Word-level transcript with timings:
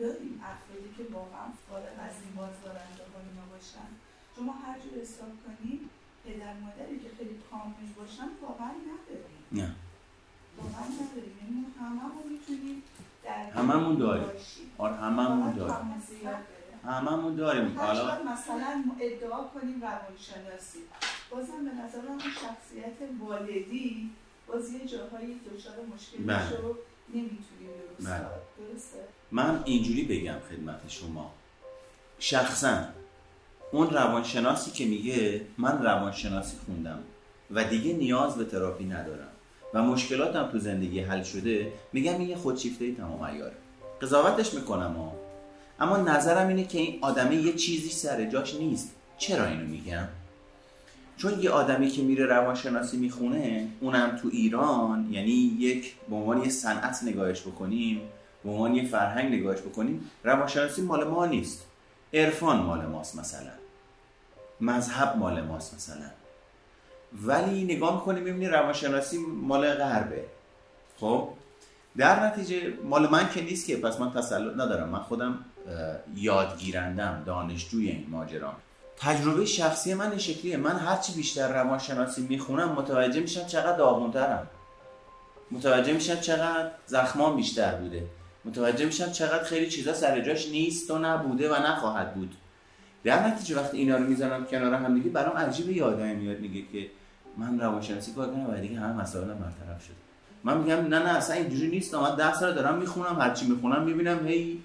داریم 0.00 0.34
افرادی 0.52 0.90
که 0.96 1.02
واقعا 1.12 1.46
فارغ 1.68 1.96
از 2.08 2.16
این 2.22 2.32
بازدارنده 2.40 3.04
ها 3.10 3.18
اینا 3.28 3.46
باشن. 3.52 3.88
شما 4.36 4.52
هر 4.52 4.76
جور 4.82 5.02
حساب 5.02 5.32
کنیم 5.44 5.80
پدر 6.24 6.54
مادری 6.62 6.96
که 6.98 7.10
خیلی 7.18 7.36
کامل 7.50 7.88
باشن 7.96 8.28
واقعا 8.42 8.72
نداریم. 8.90 9.42
نه. 9.52 9.70
واقعا 10.58 10.84
نداریم. 11.00 11.34
یعنی 11.40 11.66
هممون 11.80 12.24
می‌تونیم 12.32 12.82
در 13.24 13.50
هممون 13.50 13.96
داریم. 13.98 14.28
آره 14.78 14.94
هممون 14.94 15.52
داریم. 15.52 15.74
هممون 16.84 17.34
داریم. 17.36 17.78
حالا 17.78 18.22
مثلا 18.32 18.84
ادعا 19.00 19.42
کنیم 19.44 19.82
روانشناسی. 19.82 20.78
بازم 21.30 21.64
به 21.64 21.70
نظر 21.82 22.00
من 22.00 22.08
اون 22.08 22.18
شخصیت 22.20 22.98
والدی 23.20 24.10
باز 24.46 24.72
یه 24.72 24.86
جاهایی 24.86 25.40
دچار 25.46 25.74
مشکل 25.94 26.24
بله. 26.24 26.44
میشه 26.44 26.62
و 26.62 26.74
نمی‌تونیم 27.08 27.70
درست 27.98 28.10
بله. 28.10 28.18
درسته؟ 28.18 28.98
من 29.30 29.62
اینجوری 29.64 30.04
بگم 30.04 30.36
خدمت 30.50 30.80
شما. 30.88 31.34
شخصا 32.18 32.84
اون 33.72 33.90
روانشناسی 33.90 34.70
که 34.70 34.84
میگه 34.84 35.40
من 35.58 35.82
روانشناسی 35.82 36.56
خوندم 36.66 36.98
و 37.50 37.64
دیگه 37.64 37.92
نیاز 37.92 38.36
به 38.36 38.44
تراپی 38.44 38.84
ندارم 38.84 39.28
و 39.74 39.82
مشکلاتم 39.82 40.48
تو 40.52 40.58
زندگی 40.58 41.00
حل 41.00 41.22
شده 41.22 41.72
میگم 41.92 42.18
این 42.18 42.28
یه 42.28 42.36
خودشیفته 42.36 42.92
تمام 42.92 43.24
عیاره 43.24 43.54
قضاوتش 44.02 44.54
می‌کنم 44.54 44.92
ها. 44.92 45.12
اما 45.80 45.96
نظرم 45.96 46.48
اینه 46.48 46.64
که 46.64 46.78
این 46.78 46.98
آدمه 47.00 47.36
یه 47.36 47.52
چیزی 47.52 47.90
سر 47.90 48.24
جاش 48.24 48.54
نیست. 48.54 48.94
چرا 49.18 49.46
اینو 49.46 49.66
میگم؟ 49.66 50.08
چون 51.16 51.40
یه 51.40 51.50
آدمی 51.50 51.88
که 51.88 52.02
میره 52.02 52.26
روانشناسی 52.26 52.96
می‌خونه 52.96 53.68
اونم 53.80 54.16
تو 54.16 54.28
ایران 54.32 55.08
یعنی 55.10 55.30
یک 55.58 55.94
به 56.10 56.16
عنوان 56.16 56.42
یه 56.42 56.48
صنعت 56.48 57.00
نگاهش 57.02 57.40
بکنیم 57.40 58.00
به 58.44 58.50
عنوان 58.50 58.74
یه 58.74 58.84
فرهنگ 58.84 59.34
نگاهش 59.34 59.60
بکنیم 59.60 60.10
روانشناسی 60.24 60.82
مال 60.82 61.04
ما 61.08 61.26
نیست. 61.26 61.66
عرفان 62.14 62.56
مال 62.56 62.86
ماست 62.86 63.18
مثلا. 63.18 63.50
مذهب 64.60 65.16
مال 65.16 65.40
ماست 65.40 65.74
مثلا. 65.74 66.10
ولی 67.22 67.64
نگاه 67.64 67.94
می‌کنیم 67.94 68.22
می‌بینی 68.22 68.48
روانشناسی 68.48 69.18
مال 69.18 69.74
غربه. 69.74 70.24
خب؟ 71.00 71.28
در 71.96 72.26
نتیجه 72.26 72.72
مال 72.84 73.10
من 73.10 73.30
که 73.30 73.42
نیست 73.42 73.66
که 73.66 73.76
پس 73.76 74.00
من 74.00 74.12
تسلط 74.12 74.54
ندارم. 74.54 74.88
من 74.88 74.98
خودم 74.98 75.44
یادگیرندم 76.16 77.22
دانشجوی 77.26 77.88
این 77.88 78.06
ماجرام. 78.10 78.54
تجربه 78.96 79.44
شخصی 79.44 79.94
من 79.94 80.10
این 80.10 80.18
شکلیه. 80.18 80.56
من 80.56 80.76
هرچی 80.76 81.12
بیشتر 81.12 81.52
روانشناسی 81.52 82.26
می‌خونم 82.28 82.68
متوجه 82.72 83.20
میشم 83.20 83.46
چقدر 83.46 83.76
داغونترم 83.76 84.46
متوجه 85.50 85.92
میشم 85.92 86.16
چقدر 86.16 86.70
زخمام 86.86 87.36
بیشتر 87.36 87.74
بوده. 87.74 88.06
متوجه 88.44 88.86
میشم 88.86 89.12
چقدر 89.12 89.44
خیلی 89.44 89.70
چیزا 89.70 89.92
سر 89.92 90.20
جاش 90.20 90.48
نیست 90.48 90.90
و 90.90 90.98
نبوده 90.98 91.52
و 91.52 91.62
نخواهد 91.62 92.14
بود. 92.14 92.34
در 93.04 93.26
نتیجه 93.26 93.56
وقتی 93.56 93.78
اینا 93.78 93.96
رو 93.96 94.04
می‌زنم 94.04 94.46
کنار 94.46 94.74
هم 94.74 94.94
دیگه 94.94 95.10
برام 95.10 95.36
عجیبه 95.36 95.72
یادم 95.72 96.06
میاد 96.06 96.40
میگه 96.40 96.62
که 96.72 96.86
من 97.36 97.60
روانشناسی 97.60 98.12
کار 98.12 98.30
کنم 98.30 98.50
و 98.50 98.56
دیگه 98.56 98.80
همه 98.80 99.02
مسائلم 99.02 99.34
برطرف 99.38 99.84
شد. 99.84 99.94
من 100.44 100.58
میگم 100.58 100.74
نه 100.74 100.98
نه 100.98 101.16
اصلا 101.16 101.36
اینجوری 101.36 101.68
نیست. 101.68 101.94
من 101.94 102.16
ده 102.16 102.34
سال 102.34 102.54
دارم 102.54 102.78
می‌خونم 102.78 103.20
هرچی 103.20 103.46
می‌خونم 103.46 103.82
می‌بینم 103.82 104.26
هی 104.26 104.62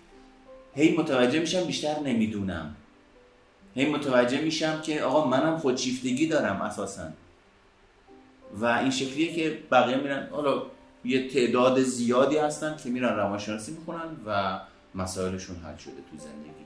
هی 0.74 0.98
متوجه 0.98 1.40
میشم 1.40 1.64
بیشتر 1.64 2.00
نمی‌دونم. 2.00 2.76
هی 3.76 3.90
متوجه 3.90 4.42
میشم 4.42 4.82
که 4.82 5.04
آقا 5.04 5.28
منم 5.28 5.58
خودشیفتگی 5.58 6.28
دارم 6.28 6.62
اساسا. 6.62 7.08
و 8.54 8.66
این 8.66 8.92
شکلیه 8.92 9.36
که 9.36 9.64
بقیه 9.72 9.98
میرن 9.98 10.28
حالا 10.32 10.64
یه 11.06 11.30
تعداد 11.30 11.82
زیادی 11.82 12.38
هستن 12.38 12.78
که 12.78 12.90
میرن 12.90 13.16
روانشناسی 13.16 13.72
می‌خونن 13.72 14.10
و 14.26 14.60
مسائلشون 14.96 15.56
حل 15.56 15.78
شده 15.78 16.02
تو 16.12 16.18
زندگی. 16.18 16.66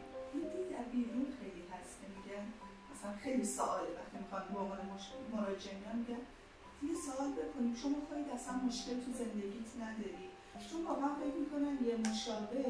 در 0.72 0.86
بیرون 0.92 1.26
خیلی 1.40 1.64
هست 1.74 1.94
که 2.02 2.08
میگن. 2.16 2.46
مثلا 2.92 3.14
خیلی 3.24 3.46
سواله 3.46 3.90
وقتی 3.98 4.18
می‌خوان 4.24 4.44
به 4.54 4.60
عنوان 4.60 4.80
مراجعه 5.34 5.76
میگن. 6.00 6.22
یه 6.90 6.96
سوال 7.06 7.30
بکنیم. 7.40 7.76
شما 7.82 7.98
خواهید 8.08 8.30
اصلا 8.38 8.54
مشکل 8.68 8.96
تو 9.04 9.12
زندگیت 9.22 9.70
نداری. 9.84 10.26
چون 10.70 10.80
واقعا 10.90 11.10
فکر 11.22 11.38
می‌کنن 11.44 11.74
یه 11.90 11.96
مشابه 12.08 12.64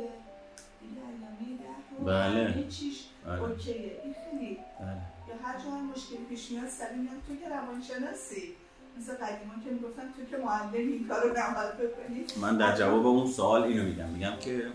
بله. 2.06 2.68
چیش 2.70 3.04
بله. 3.26 3.42
اوکیه. 3.42 4.02
این 4.04 4.16
خیلی 4.24 4.58
بله. 4.80 5.02
یا 5.30 5.36
هر 5.44 5.60
جا 5.60 5.72
هر 5.72 5.82
مشکلی 5.82 6.26
پیش 6.30 6.52
میاد 6.52 6.68
سری 6.68 6.98
میاد. 6.98 7.16
تو 7.28 7.36
که 7.36 7.50
روانشناسی. 7.50 8.54
مثل 8.98 9.14
قدیما 9.14 9.54
که 9.64 9.70
می‌گفتن 9.70 10.04
تو 10.18 10.26
که 10.26 10.38
معلم 10.44 10.74
این 10.74 11.08
کارو 11.08 11.30
نباید 11.30 11.78
بکنی. 11.78 12.26
من 12.42 12.58
در 12.58 12.76
جواب 12.76 13.08
اون 13.08 13.28
سوال 13.32 13.64
اینو 13.64 13.84
میگم. 13.84 14.10
میگم 14.10 14.34
که 14.42 14.68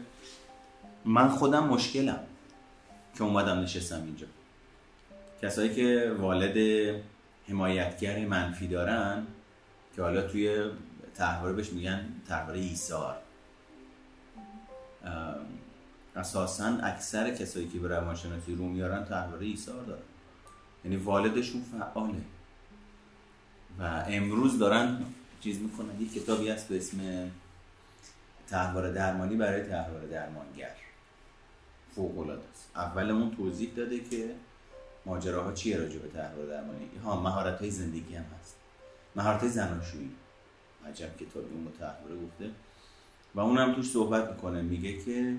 من 1.05 1.29
خودم 1.29 1.65
مشکلم 1.65 2.21
که 3.15 3.25
اومدم 3.25 3.61
نشستم 3.61 4.03
اینجا. 4.03 4.27
کسایی 5.43 5.75
که 5.75 6.13
والد 6.19 6.57
حمایتگر 7.49 8.27
منفی 8.27 8.67
دارن 8.67 9.27
که 9.97 10.03
حالا 10.03 10.23
توی 10.23 10.71
تحواره 11.15 11.53
بهش 11.53 11.73
میگن 11.73 12.07
تحواره 12.29 12.59
ایثار. 12.59 13.17
اساسا 16.19 16.67
اکثر 16.83 17.35
کسایی 17.35 17.69
که 17.69 17.79
به 17.79 17.89
روانشناسی 17.89 18.55
رو 18.55 18.69
میارن 18.69 19.05
تحواره 19.05 19.47
ایثار 19.47 19.85
دارن. 19.85 20.03
یعنی 20.85 20.97
والدشون 20.97 21.63
فعاله. 21.63 22.23
و 23.79 24.05
امروز 24.09 24.59
دارن 24.59 25.05
چیز 25.41 25.61
می‌کنن. 25.61 26.01
یه 26.01 26.09
کتابی 26.09 26.49
هست 26.49 26.69
به 26.69 26.77
اسم 26.77 27.31
تحوار 28.49 28.93
درمانی 28.93 29.37
برای 29.37 29.63
تحوار 29.63 30.07
درمانگر. 30.07 30.75
فوق 31.95 32.29
است. 32.29 32.71
اولمون 32.77 33.37
توضیح 33.37 33.71
داده 33.77 34.01
که 34.01 34.35
ماجراها 35.07 35.53
چیه 35.53 35.77
راجع 35.77 35.99
به 35.99 36.09
تحوار 36.09 36.47
درمانی. 36.47 36.91
ها 37.05 37.21
مهارت 37.21 37.61
های 37.61 37.71
زندگی 37.71 38.15
هم 38.15 38.25
هست. 38.41 38.57
مهارت 39.17 39.41
های 39.41 39.49
زناشویی. 39.51 40.11
عجب 40.87 41.17
کتابی 41.17 41.55
اون 41.55 41.63
متحوره 41.63 42.15
گفته. 42.27 42.51
و 43.35 43.41
اونم 43.41 43.75
توش 43.75 43.91
صحبت 43.91 44.31
می‌کنه. 44.31 44.63
میگه 44.63 45.05
که 45.05 45.37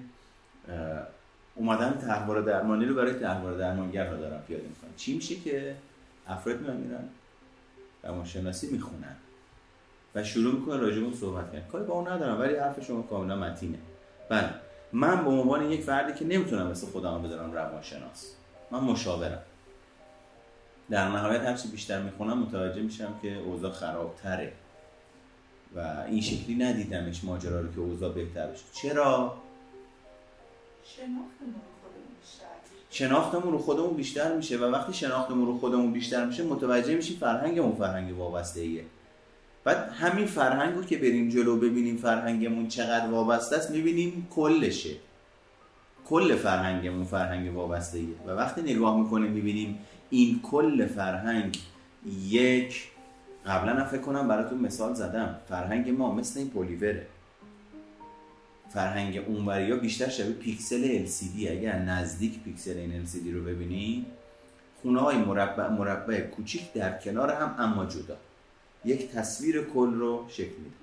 اومدن 1.56 1.98
تحوار 2.02 2.42
درمانی 2.42 2.86
رو 2.86 2.96
برای 2.96 3.14
تحوار 3.14 3.58
درمانگرها 3.58 4.16
دارن 4.16 4.40
پیاده 4.48 4.64
می‌کنن. 4.68 4.92
چی 4.98 5.16
میشه 5.16 5.36
که 5.36 5.76
افراد 6.28 6.62
میان 6.62 6.78
میرن 6.78 7.04
روانشناسی 8.04 8.72
می‌خونن 8.72 9.16
و 10.16 10.24
شروع 10.24 10.60
می‌کنه 10.60 10.78
راجع 10.78 11.14
صحبت 11.20 11.54
کردن. 11.54 11.68
کاری 11.68 11.86
با 11.86 11.94
اون 11.94 12.08
ندارم 12.08 12.40
ولی 12.40 12.56
حرف 12.56 12.86
شما 12.86 13.02
کاملا 13.02 13.36
متینه. 13.36 13.78
بله 14.30 14.50
من 14.94 15.24
به 15.24 15.30
عنوان 15.30 15.72
یک 15.72 15.82
فردی 15.82 16.14
که 16.14 16.26
نمی‌تونم 16.26 16.68
مثل 16.68 16.88
خودم 16.88 17.14
رو 17.14 17.20
بدارم 17.20 17.52
روانشناس 17.52 18.34
من 18.72 18.80
مشاورم. 18.80 19.42
در 20.90 21.08
نهایت 21.08 21.42
هرچی 21.42 21.68
بیشتر 21.68 22.02
می‌خونم 22.02 22.40
متوجه 22.40 22.82
میشم 22.82 23.14
که 23.22 23.38
اوضاع 23.38 23.72
خرابتره 23.72 24.54
و 25.76 26.04
این 26.08 26.22
شکلی 26.22 26.56
ندیدمش 26.56 27.24
ماجرا 27.24 27.62
رو 27.62 27.74
که 27.74 27.80
اوضاع 27.80 28.14
بهتر 28.14 28.48
بشه. 28.48 28.64
چرا؟ 28.74 29.38
شناختمون 32.90 33.52
رو 33.52 33.58
خودمون 33.58 33.94
بیشتر 33.94 34.36
میشه. 34.36 34.58
و 34.58 34.64
وقتی 34.64 34.94
شناختمون 34.94 35.48
رو 35.48 35.58
خودمون 35.58 35.92
بیشتر 35.92 36.26
میشه 36.26 36.44
متوجه 36.44 36.96
میشیم 36.96 37.18
فرهنگمون 37.20 37.76
فرهنگ 37.76 38.22
ایه 38.56 38.86
بعد 39.64 39.90
همین 39.90 40.26
فرهنگ 40.26 40.76
رو 40.76 40.84
که 40.84 40.98
بریم 40.98 41.30
جلو 41.30 41.58
ببینیم 41.58 41.98
فرهنگمون 41.98 42.68
چقدر 42.68 43.08
وابسته 43.08 43.56
است 43.56 43.72
می‌بینیم 43.72 44.28
کلشه. 44.36 44.96
کل 46.06 46.36
فرهنگمون 46.36 47.06
فرهنگ 47.06 47.56
وابسته 47.56 47.98
ایه 47.98 48.16
و 48.28 48.32
وقتی 48.32 48.62
نگاه 48.62 49.00
می‌کنیم 49.00 49.32
می‌بینیم 49.32 49.80
این 50.10 50.40
کل 50.44 50.88
فرهنگ 50.88 51.60
یک 52.28 52.88
قبلا 53.46 53.86
فکر 53.86 54.02
کنم 54.02 54.28
براتون 54.28 54.60
مثال 54.60 54.94
زدم 54.94 55.36
فرهنگ 55.50 55.90
ما 55.90 56.14
مثل 56.14 56.40
این 56.40 56.50
پلیوره 56.50 57.08
فرهنگ 58.74 59.24
اونوری 59.28 59.72
ها 59.72 59.78
بیشتر 59.78 60.10
شبیه 60.10 60.34
پیکسل 60.34 61.06
LCD 61.06 61.48
اگر 61.52 61.80
نزدیک 61.80 62.44
پیکسل 62.44 62.78
این 62.78 63.06
LCD 63.06 63.34
رو 63.34 63.44
ببینید 63.44 64.06
خونه 64.82 65.00
های 65.00 65.18
مربع 65.18 65.68
مربع 65.68 66.22
کوچیک 66.22 66.74
در 66.74 66.98
کنار 66.98 67.32
هم 67.32 67.56
اما 67.58 67.86
جدا. 67.86 68.18
یک 68.86 69.12
تصویر 69.12 69.64
کل 69.64 69.94
رو 69.94 70.26
شکل 70.30 70.58
میده. 70.58 70.76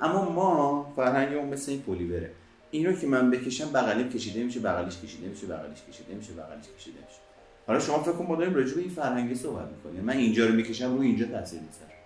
اما 0.00 0.30
ما 0.30 0.92
فرهنگ 0.96 1.36
اون 1.36 1.48
مثل 1.48 1.72
این 1.72 1.80
پلیوره. 1.80 2.30
این 2.70 2.86
رو 2.86 2.92
که 2.92 3.06
من 3.06 3.30
بکشم 3.30 3.72
بغلیم 3.72 4.08
کشیده 4.08 4.42
میشه 4.42 4.60
بغلیش 4.60 4.98
کشیده 4.98 5.28
میشه 5.28 5.46
بغلیش 5.46 5.78
کشیده 5.88 6.14
میشه 6.14 6.32
بغلیش 6.32 6.66
کشیده 6.78 6.98
میشه. 6.98 7.20
حالا 7.66 7.80
شما 7.80 8.02
فکر 8.02 8.12
کن 8.12 8.26
ما 8.26 8.36
داریم 8.36 8.54
راجع 8.54 8.74
به 8.74 8.80
این 8.80 8.90
فرهنگی 8.90 9.34
صحبت 9.34 9.68
می‌کنیم. 9.70 10.04
من 10.04 10.16
اینجا 10.16 10.46
رو 10.46 10.54
می‌کشم 10.54 10.96
روی 10.96 11.06
اینجا 11.06 11.26
تاثیر 11.26 11.60
می‌ذاره. 11.60 11.97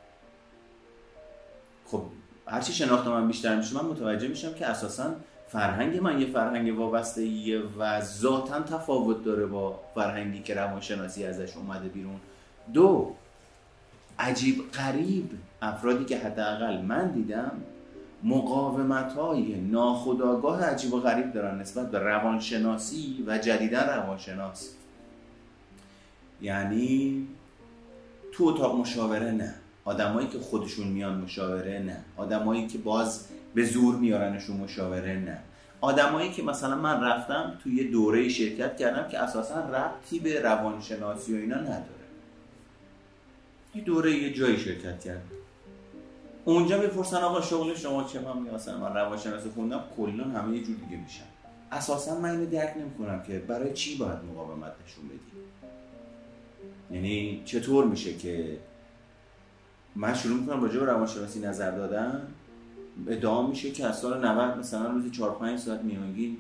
هرچی 2.53 2.73
شناخت 2.73 3.07
من 3.07 3.27
بیشتر 3.27 3.57
میشه 3.57 3.75
من 3.75 3.85
متوجه 3.85 4.29
میشم 4.29 4.55
که 4.55 4.67
اساسا 4.67 5.15
فرهنگ 5.49 5.99
من 5.99 6.21
یه 6.21 6.27
فرهنگ 6.27 6.79
وابسته 6.79 7.63
و 7.79 8.01
ذاتا 8.01 8.61
تفاوت 8.61 9.25
داره 9.25 9.47
با 9.47 9.81
فرهنگی 9.95 10.43
که 10.43 10.55
روانشناسی 10.55 11.25
ازش 11.25 11.57
اومده 11.57 11.89
بیرون. 11.89 12.21
دو 12.75 13.15
عجیب 14.19 14.71
غریب 14.71 15.31
افرادی 15.63 16.05
که 16.05 16.19
حداقل 16.19 16.81
من 16.81 17.09
دیدم 17.09 17.53
مقاومت 18.23 19.13
های 19.13 19.61
ناخداگاه 19.61 20.65
عجیب 20.65 20.95
و 20.95 21.01
غریب 21.01 21.33
دارن 21.33 21.59
نسبت 21.59 21.91
به 21.91 21.99
روانشناسی 21.99 23.25
و 23.27 23.39
جدیدن 23.39 23.87
روانشناس. 23.87 24.71
یعنی 26.43 27.27
تو 28.33 28.45
اتاق 28.45 28.81
مشاوره 28.81 29.31
نه. 29.31 29.55
آدمایی 29.85 30.29
که 30.29 30.39
خودشون 30.39 30.87
میان 30.87 31.21
مشاوره 31.21 31.79
نه. 31.79 32.05
آدمایی 32.17 32.67
که 32.67 32.79
باز 32.79 33.27
به 33.55 33.65
زور 33.65 33.95
میارنشون 33.95 34.57
مشاوره 34.57 35.19
نه. 35.19 35.39
آدمایی 35.81 36.33
که 36.33 36.43
مثلا 36.43 36.77
من 36.77 37.05
رفتم 37.05 37.59
توی 37.63 37.75
یه 37.75 37.91
دوره 37.91 38.29
شرکت 38.29 38.77
کردم 38.77 39.09
که 39.09 39.19
اساسا 39.19 39.61
ربطی 39.61 40.19
به 40.19 40.41
روانشناسی 40.41 41.35
و 41.35 41.37
اینا 41.37 41.57
نداره. 41.57 42.03
یه 43.75 43.83
دوره 43.83 44.13
یه 44.13 44.33
جایی 44.33 44.59
شرکت 44.59 45.01
کردم. 45.01 45.23
اونجا 46.45 46.81
می‌پرسن 46.81 47.17
آقا 47.17 47.41
شغل 47.41 47.75
شما 47.75 48.05
چه؟ 48.05 48.21
من 48.21 48.39
میاسن 48.43 48.77
من 48.77 48.95
روانشناسی 48.95 49.51
خوندم 49.51 49.85
کلا 49.97 50.25
همه 50.25 50.57
یه 50.57 50.65
جور 50.65 50.77
دیگه 50.77 51.03
میشن. 51.03 51.25
اساسا 51.73 52.21
من 52.21 52.31
اینو 52.31 52.47
درک 52.47 52.75
نمی‌کنم 52.77 53.23
که 53.23 53.39
برای 53.39 53.73
چی 53.73 53.99
باید 53.99 54.19
مقاومت 54.33 54.73
نشون 54.85 55.09
بدی؟ 55.09 55.43
یعنی 56.91 57.43
چطور 57.45 57.85
میشه 57.85 58.15
که 58.15 58.59
من 59.97 60.15
شروع 60.15 60.41
می‌کنم 60.41 60.63
راجع 60.63 60.81
به 60.81 60.87
روانشناسی 60.87 61.41
نظر 61.41 61.71
دادن. 61.71 62.23
ادعا 63.09 63.47
میشه 63.47 63.71
که 63.71 63.87
از 63.87 63.99
سال 63.99 64.27
90 64.27 64.59
مثلا 64.59 64.91
روزی 64.91 65.11
4 65.11 65.31
5 65.31 65.59
ساعت 65.59 65.81
میانگین 65.83 66.37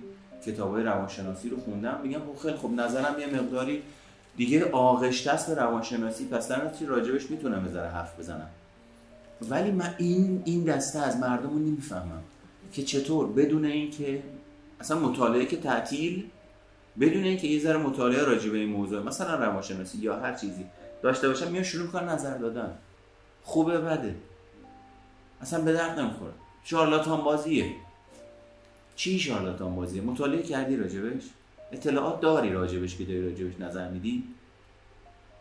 کتابای 0.47 0.83
روانشناسی 0.83 1.49
رو 1.49 1.61
خوندم. 1.61 2.01
میگم 2.03 2.19
خب 2.19 2.43
خیلی 2.43 2.57
خب 2.57 2.71
نظرم 2.71 3.21
یه 3.21 3.27
مقداری 3.27 3.83
دیگه 4.37 4.71
آغشته 4.71 5.31
است 5.31 5.47
به 5.47 5.55
روانشناسی. 5.55 6.27
پس 6.27 6.49
در 6.49 6.71
راجبش 6.87 7.31
می‌تونم 7.31 7.65
بذاره 7.65 7.89
حرف 7.89 8.19
بزنم. 8.19 8.49
ولی 9.51 9.71
من 9.71 9.95
این 9.99 10.43
این 10.45 10.65
دسته 10.65 10.99
از 10.99 11.17
مردم 11.17 11.51
رو 11.51 11.59
نمی‌فهمم 11.59 12.23
که 12.73 12.83
چطور 12.83 13.33
بدون 13.33 13.65
اینکه 13.65 14.23
اصلا 14.81 14.99
مطالعه 14.99 15.47
که 15.47 15.57
تعطیل 15.57 16.25
بدون 17.01 17.25
اینکه 17.25 17.49
یه 17.49 17.61
ذره 17.61 17.77
مطالعه 17.77 18.25
راجع 18.25 18.51
به 18.51 18.59
این 18.59 18.69
موضوع 18.69 19.03
مثلا 19.03 19.35
روانشناسی 19.35 19.99
یا 19.99 20.17
هر 20.17 20.35
چیزی 20.35 20.65
داشته 21.03 21.29
باشم 21.29 21.51
میان 21.51 21.65
شروع 21.65 21.87
کنن 21.87 22.09
نظر 22.09 22.39
دادن. 22.39 22.71
خوبه 23.45 23.79
بده. 23.79 24.15
اصلا 25.41 25.61
به 25.65 25.73
درد 25.73 25.99
نمی‌خوره. 25.99 26.33
شارلاتان 26.65 27.25
بازیه. 27.25 27.73
چی 28.97 29.19
شارلاتان 29.19 29.75
بازیه؟ 29.75 30.03
مطالعه 30.03 30.43
کردی 30.43 30.77
راجبش؟ 30.77 31.23
اطلاعات 31.73 32.21
داری 32.21 32.53
راجبش 32.53 32.97
که 32.97 33.05
داری 33.05 33.23
راجبش 33.31 33.61
نظر 33.61 33.89
میدی؟ 33.89 34.25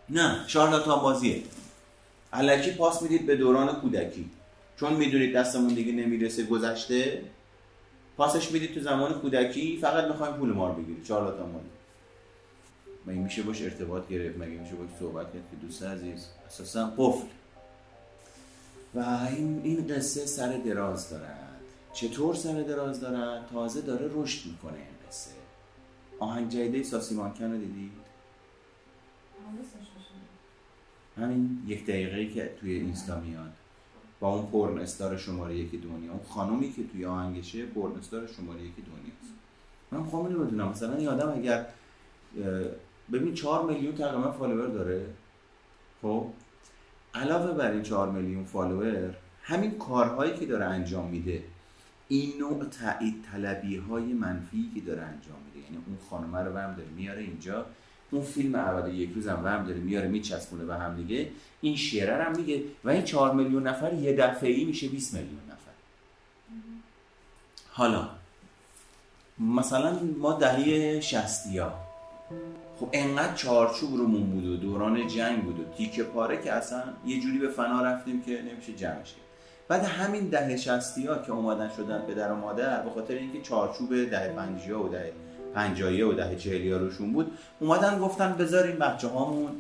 نه 0.10 0.44
شارلاتان 0.48 1.02
بازیه. 1.02 1.44
علکی 2.34 2.72
پاس 2.72 3.02
می‌دید 3.02 3.26
به 3.26 3.36
دوران 3.36 3.82
کودکی. 3.82 4.30
چون 4.80 4.94
می‌دونید 4.94 5.36
دستمون 5.36 5.74
دیگه 5.74 5.92
نمی‌رسه 5.92 6.44
گذشته 6.46 7.22
پاسش 8.18 8.52
می‌دید 8.52 8.74
تو 8.74 8.80
زمان 8.80 9.14
کودکی 9.14 9.78
فقط 9.78 10.04
می‌خوایم 10.04 10.34
پول 10.34 10.50
ما 10.54 10.68
رو 10.68 10.74
بگیرید. 10.74 11.06
شارلاتان 11.06 11.54
بازی 11.54 11.66
مگه 13.06 13.20
میشه 13.20 13.42
باش 13.42 13.62
ارتباط 13.62 14.08
گرفت؟ 14.08 14.38
مگه 14.38 14.58
میشه 14.58 14.76
باش 14.76 14.90
صحبت 15.00 15.26
کرد؟ 15.26 15.44
که 15.52 15.58
دوست 15.68 15.84
عزیز. 15.84 16.28
اساسا 16.48 16.94
قفل. 16.98 17.28
و 18.96 19.28
این, 19.38 19.62
این 19.64 19.88
قصه 19.88 20.26
سر 20.26 20.58
دراز 20.58 21.10
دارد. 21.10 21.62
چطور 21.94 22.36
سر 22.36 22.62
دراز 22.62 23.00
دارد؟ 23.00 23.48
تازه 23.54 23.82
داره 23.82 24.10
رشد 24.14 24.48
می‌کنه 24.48 24.74
این 24.74 25.08
قصه. 25.08 25.32
آهنگ 26.20 26.50
جدیده 26.50 26.84
ساسی 26.84 27.16
مانکن 27.16 27.52
رو 27.52 27.58
دیدید 27.58 27.92
همین 31.18 31.64
یک 31.68 31.86
دقیقه 31.86 32.28
که 32.28 32.56
توی 32.60 32.74
اینستا 32.74 33.20
میاد. 33.20 33.52
با 34.20 34.36
اون 34.36 34.52
porn 34.52 34.78
star 34.78 35.18
شماره 35.18 35.56
یکی 35.56 35.78
دنیا 35.78 36.12
اون 36.12 36.22
خانومی 36.30 36.74
که 36.74 36.84
توی 36.88 37.06
آهنگشه 37.06 37.66
porn 37.66 37.92
star 37.92 38.28
شماره 38.28 38.62
یکی 38.62 38.82
دنیاست 38.82 39.34
من 39.92 40.04
خواهم 40.04 40.26
اینو 40.26 40.46
بدونم. 40.46 40.68
مثلا 40.68 40.96
این 40.96 41.08
آدم 41.08 41.34
اگر 41.38 41.66
ببین 43.12 43.34
چهار 43.34 43.72
میلیون 43.72 43.96
تقریبا 43.96 44.32
follower 44.32 44.68
داره. 44.68 45.06
خب؟ 46.02 46.26
علاوه 47.16 47.54
بر 47.54 47.72
این 47.72 47.84
4 47.84 48.12
میلیون 48.12 48.44
follower 48.44 49.16
همین 49.44 49.72
کارهایی 49.72 50.34
که 50.34 50.46
داره 50.46 50.66
انجام 50.66 51.08
میده 51.08 51.44
این 52.08 52.34
نوع 52.40 52.66
تایید 52.66 53.26
طلبی 53.32 53.78
های 53.78 54.04
منفی 54.04 54.72
که 54.76 54.82
داره 54.82 55.02
انجام 55.02 55.38
میده. 55.46 55.66
یعنی 55.66 55.84
اون 55.88 55.98
خانمه 56.10 56.40
رو 56.40 56.54
برم 56.54 56.76
داره 56.76 56.90
میاره 56.90 57.22
اینجا 57.22 57.66
اون 58.12 58.22
فیلم 58.22 58.56
اول 58.56 58.94
یک 58.94 59.12
روز 59.16 59.28
هم 59.28 59.64
داره 59.66 59.80
میاره 59.80 60.08
میچسبونه 60.08 60.66
به 60.66 60.76
هم 60.76 60.96
دیگه. 60.96 61.32
این 61.62 61.76
شعره 61.76 62.24
هم 62.24 62.36
میگه 62.36 62.64
و 62.84 62.90
این 62.90 63.04
4 63.04 63.36
میلیون 63.36 63.68
نفر 63.68 63.94
یه 63.94 64.14
دفعه 64.14 64.50
ای 64.50 64.66
میشه 64.66 64.88
20 64.88 65.14
میلیون 65.14 65.42
نفر. 65.48 65.72
حالا 67.72 68.10
مثلا 69.40 70.00
ما 70.18 70.34
دهه 70.34 71.00
60 71.00 71.48
ها 71.48 71.91
خب 72.80 72.88
انقدر 72.94 73.34
چارچوب 73.34 73.96
رومون 73.96 74.24
بود 74.24 74.46
و 74.46 74.58
دوران 74.58 75.08
جنگ 75.08 75.44
بود 75.44 75.60
و 75.60 75.64
تیکه 75.78 76.04
پاره 76.04 76.42
که 76.42 76.54
اصلا 76.54 76.84
یه 77.06 77.20
جوری 77.20 77.38
به 77.38 77.50
فنا 77.50 77.82
رفتیم 77.82 78.22
که 78.22 78.42
نمیشه 78.52 78.74
جمعش 78.74 79.14
کرد 79.14 79.26
بعد 79.68 79.84
همین 79.84 80.28
دهه 80.28 80.58
شستی 80.58 81.08
ها 81.08 81.18
که 81.18 81.32
اومدن 81.32 81.70
شدن 81.70 82.02
پدر 82.02 82.32
و 82.32 82.36
مادر 82.36 82.82
به 82.82 82.90
خاطر 82.90 83.14
اینکه 83.14 83.42
چارچوب 83.42 84.10
ده 84.10 84.34
پنجی 84.34 84.72
و 84.72 84.88
ده 84.88 85.14
پنجایی 85.56 86.02
و 86.02 86.14
ده 86.14 86.36
چهلی 86.36 86.74
روشون 86.74 87.14
بود 87.14 87.38
اومدن 87.60 88.00
گفتن 88.00 88.34
بذاریم 88.34 88.76
بچه 88.80 89.08
هامون 89.08 89.52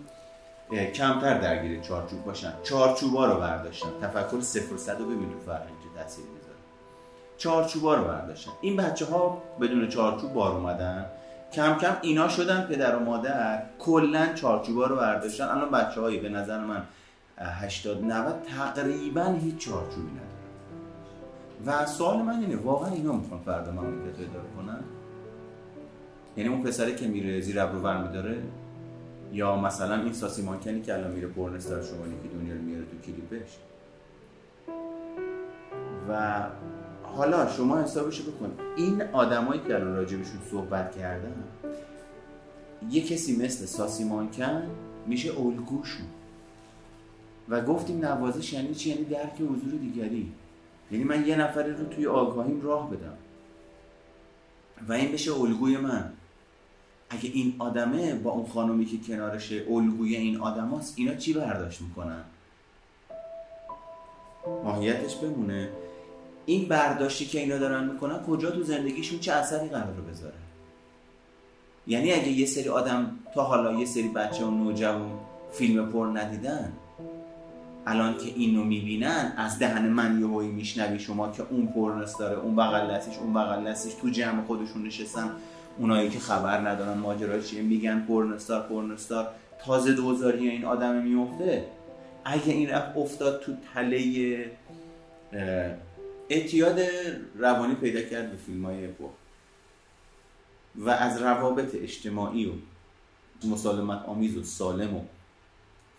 کمتر 0.94 1.38
درگیر 1.38 1.81
چارچوب 1.81 2.25
باشن. 2.25 2.53
چارچوبا 2.63 3.25
رو 3.25 3.39
برداشتن. 3.39 3.89
تفکر 4.01 4.41
صفر 4.41 4.77
صد 4.77 5.01
و 5.01 5.06
ببین 5.06 5.29
تو 5.29 5.39
فرهنگ 5.45 5.75
تاثیر 5.95 6.25
می‌ذاره. 6.25 6.56
چارچوبا 7.38 7.95
رو 7.95 8.03
برداشتن. 8.03 8.51
این 8.62 8.77
بچه 8.77 9.06
ها 9.06 9.41
بدون 9.62 9.88
چارچوب 9.88 10.33
بار 10.33 10.51
اومدن. 10.51 11.06
کم 11.53 11.77
کم 11.77 11.98
اینا 12.01 12.30
شدن 12.30 12.62
پدر 12.62 12.95
و 12.95 13.00
مادر. 13.00 13.63
کلا 13.80 14.33
چارچوبا 14.33 14.86
رو 14.88 14.95
برداشتن. 14.95 15.44
الان 15.44 15.71
بچه 15.71 16.19
به 16.19 16.30
نظر 16.30 16.59
من 16.59 16.83
80 17.38 18.03
90 18.03 18.36
تقریبا 18.44 19.24
هیچ 19.24 19.57
چارچوبی 19.57 20.12
ندارن. 20.12 20.31
و 21.65 21.86
سوال 21.86 22.21
من 22.21 22.39
اینه 22.39 22.56
واقعا 22.56 22.92
اینا 22.92 23.12
می‌خوان 23.12 23.42
فردا 23.45 23.71
مملکت 23.71 24.19
رو 24.19 24.25
اداره 24.30 24.45
کنن؟ 24.57 24.83
یعنی 26.38 26.50
اون 26.50 26.63
پسری 26.63 26.95
که 26.95 27.07
میره 27.07 27.42
زیر 27.42 27.59
ابرو 27.59 27.80
ور 27.81 27.98
میداره 28.07 28.38
یا 29.31 29.56
مثلا 29.56 29.95
این 29.95 30.13
ساسی 30.13 30.42
مانکنی 30.42 30.81
که 30.81 30.94
الان 30.94 31.12
میره 31.12 31.27
پرنستار 31.27 31.81
شما 31.81 32.03
که 32.24 32.38
دنیا 32.38 32.53
رو 32.53 32.62
میاره 32.62 32.86
تو 32.86 33.12
کلیپش؟ 33.12 33.57
و 36.09 36.44
حالا 37.16 37.50
شما 37.50 37.81
حسابشو 37.81 38.24
بکن. 38.31 38.52
این 38.75 39.02
آدمایی 39.02 39.62
که 39.68 39.75
الان 39.75 39.96
راجبشون 39.96 40.40
صحبت 40.52 40.98
کردن 40.98 41.44
یه 42.89 43.01
کسی 43.01 43.38
مثل 43.38 43.65
ساسی 43.65 44.03
مانکن 44.03 44.63
میشه 45.08 45.39
الگوشون. 45.39 46.06
و 47.50 47.62
گفتیم 47.62 48.06
نوازش 48.06 48.53
یعنی 48.53 48.75
چی؟ 48.75 48.89
یعنی 48.89 49.03
درک 49.03 49.36
حضور 49.36 49.80
دیگری. 49.80 50.32
یعنی 50.91 51.03
من 51.03 51.27
یه 51.27 51.36
نفری 51.36 51.72
رو 51.72 51.86
توی 51.86 52.08
آگاهیم 52.08 52.62
راه 52.62 52.89
بدم. 52.89 53.18
و 54.88 54.94
این 54.94 55.12
بشه 55.12 55.34
الگوی 55.34 55.77
من. 55.77 56.13
اگه 57.10 57.30
این 57.30 57.56
آدمه 57.60 58.15
با 58.15 58.32
اون 58.32 58.46
خانومی 58.46 58.86
که 58.86 58.98
کنارشه 58.98 59.65
الگوی 59.70 60.15
این 60.15 60.39
آدم 60.39 60.75
هست 60.77 60.94
اینا 60.98 61.15
چی 61.15 61.34
برداشت 61.34 61.82
می‌کنن؟ 61.82 62.24
ماهیتش 64.63 65.15
بمونه. 65.15 65.70
این 66.51 66.67
برداشتی 66.67 67.25
که 67.25 67.39
اینا 67.39 67.58
دارن 67.58 67.84
می‌کنن 67.84 68.24
کجا 68.24 68.51
تو 68.51 68.63
زندگیشون 68.63 69.20
چه 69.20 69.31
اثری 69.31 69.70
قرار 69.70 69.93
رو 69.98 70.03
بذاره؟ 70.03 70.34
یعنی 71.88 72.13
اگه 72.13 72.27
یه 72.27 72.46
سری 72.46 72.70
آدم 72.70 73.12
تا 73.34 73.43
حالا 73.43 73.74
یه 73.74 73.86
سری 73.86 74.08
بچه 74.08 74.46
و 74.46 74.51
نوجوان 74.51 75.20
فیلم 75.53 75.91
پر 75.91 76.08
ندیدن 76.08 76.72
الان 77.88 78.17
که 78.17 78.31
اینو 78.36 78.63
می‌بینن 78.63 79.34
از 79.38 79.60
دهن 79.60 79.88
من 79.88 80.20
یهویی 80.20 80.50
میشنوی 80.50 81.00
شما 81.00 81.31
که 81.31 81.43
اون 81.50 81.67
پرنس 81.67 82.17
داره 82.17 82.39
اون 82.39 82.55
بغل 82.55 83.00
اون 83.22 83.34
بغل 83.34 83.74
تو 84.01 84.10
جمع 84.10 84.46
خودشون 84.46 84.84
نشستن 84.88 85.31
اونایی 85.77 86.10
که 86.10 86.20
خبر 86.20 86.70
ندارن 86.70 86.98
ماجرا 86.98 87.39
چیه 87.39 87.62
میگن 87.62 88.05
پرنستار 88.08 88.62
پرنستار 88.62 89.27
تازه 89.65 89.93
دوزاری 89.93 90.50
این 90.50 90.65
آدم 90.65 90.96
میفته 90.96 91.65
اگه 92.25 92.53
این 92.53 92.70
رفت 92.70 92.98
افتاد 92.98 93.41
تو 93.41 93.51
تله 93.74 94.51
اعتیاد 96.31 96.79
روانی 97.35 97.75
پیدا 97.75 98.01
کرد 98.01 98.31
به 98.31 98.38
فیلم 98.38 98.65
های 98.65 98.88
و 100.75 100.89
از 100.89 101.21
روابط 101.21 101.75
اجتماعی 101.75 102.45
و 102.45 102.51
مسالمت 103.47 104.05
آمیز 104.05 104.38
و 104.38 104.43
سالم 104.43 104.95
و 104.95 105.01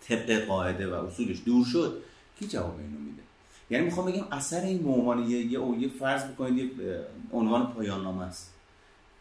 طبق 0.07 0.45
قاعده 0.45 0.87
و 0.87 0.93
اصولش 0.93 1.37
دور 1.45 1.65
شد 1.65 2.01
کی 2.39 2.47
جواب 2.47 2.77
اینو 2.77 2.99
میده؟ 2.99 3.21
یعنی 3.69 3.85
می‌خوام 3.85 4.05
بگم 4.05 4.27
اثر 4.31 4.61
این 4.61 4.77
به 4.77 5.29
یه, 5.29 5.45
یه, 5.45 5.59
یه 5.79 5.87
فرض 5.87 6.23
بکنید 6.23 6.79
یه 6.79 6.99
عنوان 7.31 7.73
پایان 7.73 8.03
نامه 8.03 8.23
است. 8.23 8.53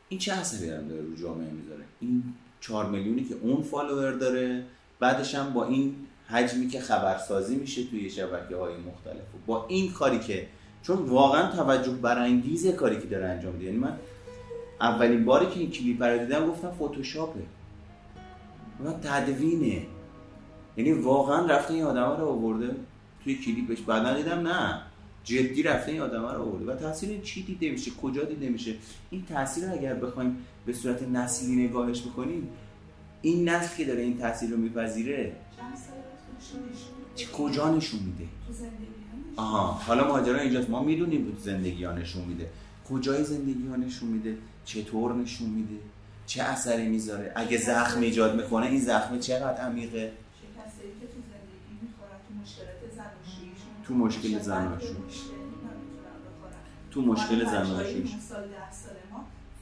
این 0.09 0.21
چه 0.21 0.33
اثری 0.33 0.67
داره 0.67 1.03
رو 1.03 1.17
جامعه 1.17 1.51
می‌ذاره؟ 1.51 1.85
این 2.01 2.35
چهار 2.61 2.87
میلیونی 2.87 3.25
که 3.25 3.35
اون 3.35 3.63
فالوور 3.63 4.13
داره 4.13 4.65
بعدش 5.01 5.35
هم 5.35 5.53
با 5.53 5.65
این 5.65 5.97
حجمی 6.29 6.69
که 6.69 6.81
خبرسازی 6.81 7.57
میشه 7.57 7.85
توی 7.85 8.11
شبکه 8.11 8.57
های 8.57 8.77
مختلف. 8.77 9.25
با 9.47 9.67
این 9.69 9.93
کاری 9.93 10.19
که 10.19 10.49
چون 10.83 10.97
واقعا 10.97 11.53
توجه 11.57 11.93
برانگیز 11.93 12.67
کاری 12.67 13.01
که 13.01 13.07
داره 13.07 13.27
انجام 13.27 13.53
میده. 13.53 13.65
یعنی 13.65 13.79
من 13.79 13.97
اولین 14.81 15.25
باری 15.25 15.47
که 15.47 15.61
این 15.61 15.71
کلیپ 15.71 16.03
رو 16.03 16.19
دیدم 16.19 16.47
گفتم 16.47 16.71
فتوشاپه. 16.71 17.41
و 18.85 18.93
تدوینه. 18.93 19.83
یعنی 20.77 20.93
واقعا 20.93 21.47
رفته 21.47 21.75
این 21.75 21.83
آدم 21.83 22.21
رو 22.21 22.29
آورده. 22.29 22.77
توی 23.25 23.35
کلیپش 23.35 23.81
بعدا 23.81 24.15
دیدم 24.15 24.49
نه. 24.49 24.83
جدی 25.25 25.63
رفته 25.63 25.93
این 25.93 26.01
آدم 26.01 26.23
رو 26.23 26.43
آورده. 26.43 26.73
و 26.73 26.77
تاثیر 26.77 27.21
چی 27.21 27.43
دیده 27.43 27.71
میشه؟ 27.71 27.91
کجا 27.91 28.25
دیده 28.25 28.49
میشه؟ 28.49 28.75
این 29.11 29.25
تاثیر 29.27 29.65
رو 29.65 29.73
اگر 29.73 29.95
بخوایم 29.95 30.37
به 30.67 30.73
صورت 30.73 31.03
نسلی 31.03 31.65
نگاهش 31.65 32.03
بکنیم 32.03 32.49
این 33.23 33.49
نسل 33.49 33.77
که 33.77 33.85
داره 33.85 34.03
این 34.03 34.19
تاثیر 34.19 34.51
رو 34.51 34.57
میپذیره 34.57 35.33
کجا 37.33 37.75
نشون 37.75 38.01
میده؟ 38.01 38.25
آها 39.37 39.73
حالا 39.73 40.09
ماجرا 40.09 40.41
اینجاست. 40.41 40.71
ما 40.71 40.83
می‌دونیم 40.83 41.25
بود 41.25 41.41
زندگی 41.41 41.85
ها 41.85 41.93
نشون 41.93 42.25
میده. 42.25 42.51
کجای 42.91 43.25
زندگی 43.25 43.69
ها 43.69 43.77
نشون 43.77 44.09
میده؟ 44.09 44.37
چطور 44.65 45.15
نشون 45.15 45.49
میده؟ 45.49 45.83
چه 46.27 46.43
اثری 46.43 46.89
می‌ذاره؟ 46.89 47.33
اگه 47.37 47.59
زخم 47.59 48.01
ایجاد 48.01 48.37
می‌کنه 48.37 48.67
این 48.67 48.81
زخم 48.81 49.19
چقدر 49.19 49.61
عمیقه؟ 49.61 50.13
تو 53.85 53.95
مشکل 53.95 54.39
زناشویی. 54.39 54.97
تو 56.91 57.03
مشکل 57.03 57.45
زناشویی. 57.45 58.05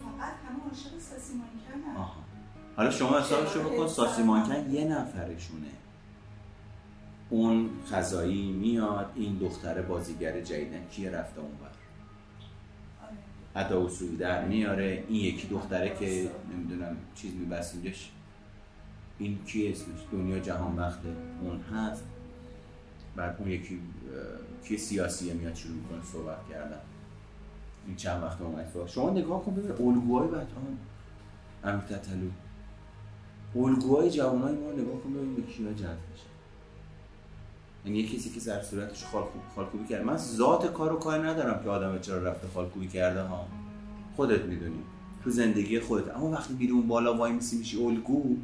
فقط 0.00 0.33
همه 0.47 0.65
عاشق 0.69 0.99
ساسی 0.99 1.33
مانکن 1.35 1.99
آها. 1.99 2.15
حالا 2.77 2.91
شما 2.91 3.21
حسابشو 3.21 3.62
بکن 3.62 3.89
ساسی 3.89 4.23
مانکن 4.23 4.71
یه 4.71 4.85
نفرشونه. 4.85 5.67
اون 7.31 7.71
خزایی 7.87 8.53
میاد 8.53 9.13
این 9.15 9.39
دختر 9.39 9.83
بازیگر 9.83 10.41
جدیدن 10.41 10.87
کیه 10.91 11.11
رفته 11.11 11.41
اون 11.41 11.51
بر 11.51 11.71
ادا 13.55 13.85
اصول 13.85 14.17
در 14.17 14.45
میاره. 14.45 15.05
این 15.09 15.21
یکی 15.21 15.49
دختره 15.49 15.97
که 15.97 16.31
نمی‌دونم 16.55 16.97
چیز 17.15 17.35
میبسیدش 17.35 18.11
این 19.19 19.39
کی 19.47 19.69
اسمش؟ 19.69 20.01
دنیا 20.13 20.39
جهان 20.39 20.77
وقته. 20.77 21.09
اون 21.43 21.61
هست. 21.61 22.05
بعد 23.17 23.37
اون 23.39 23.51
یکی 23.51 23.81
کی 24.65 24.79
سیاسیه 24.79 25.35
میاد 25.35 25.55
شروع 25.55 25.75
می‌کنه 25.77 26.03
صحبت 26.13 26.49
کردن. 26.51 26.81
این 27.87 27.97
چند 27.97 28.23
وقت 28.23 28.41
اومد 28.41 28.67
شما 28.87 29.11
نگاه 29.11 29.45
کن 29.45 29.55
ببین 29.55 29.71
الگوهای 29.71 30.29
بطان 30.29 30.79
امیر 31.65 31.81
تطلو 31.81 32.31
الگوهای 33.57 34.11
جوانای 34.11 34.55
ما 34.55 34.73
نگاه 34.73 35.01
کن 35.01 35.13
ببین 35.13 35.35
به 35.35 35.43
کیا 35.43 35.73
جذب 35.73 35.99
میشه. 36.13 36.25
یعنی 37.87 37.99
یه 37.99 38.07
کسی 38.07 38.31
که 38.31 38.41
سر 38.41 38.63
صورتش 38.63 39.05
خالکوبی 39.55 39.85
کرده 39.89 40.05
من 40.05 40.17
ذات 40.17 40.73
کارو 40.73 40.97
کار 40.97 41.29
ندارم 41.29 41.65
که 41.65 41.71
آدم 41.71 41.99
چرا 41.99 42.23
رفته 42.23 42.49
خالکوبی 42.55 42.89
کرده 42.89 43.23
ها. 43.23 43.47
خودت 44.17 44.45
می‌دونی. 44.45 44.81
تو 45.25 45.31
زندگی 45.31 45.81
خودت. 45.81 46.17
اما 46.17 46.31
وقتی 46.31 46.55
میری 46.55 46.73
اون 46.73 46.89
بالا 46.89 47.17
وای 47.17 47.33
میسی 47.33 47.59
میشی 47.59 47.85
الگو 47.85 48.37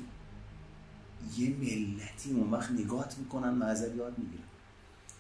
یه 1.39 1.49
ملتی 1.61 2.31
اون 2.35 2.51
وقت 2.51 2.71
نگات 2.71 3.19
می‌کنن 3.19 3.51
معذب 3.51 3.97
یاد 3.97 4.13
می‌گیرن. 4.19 4.43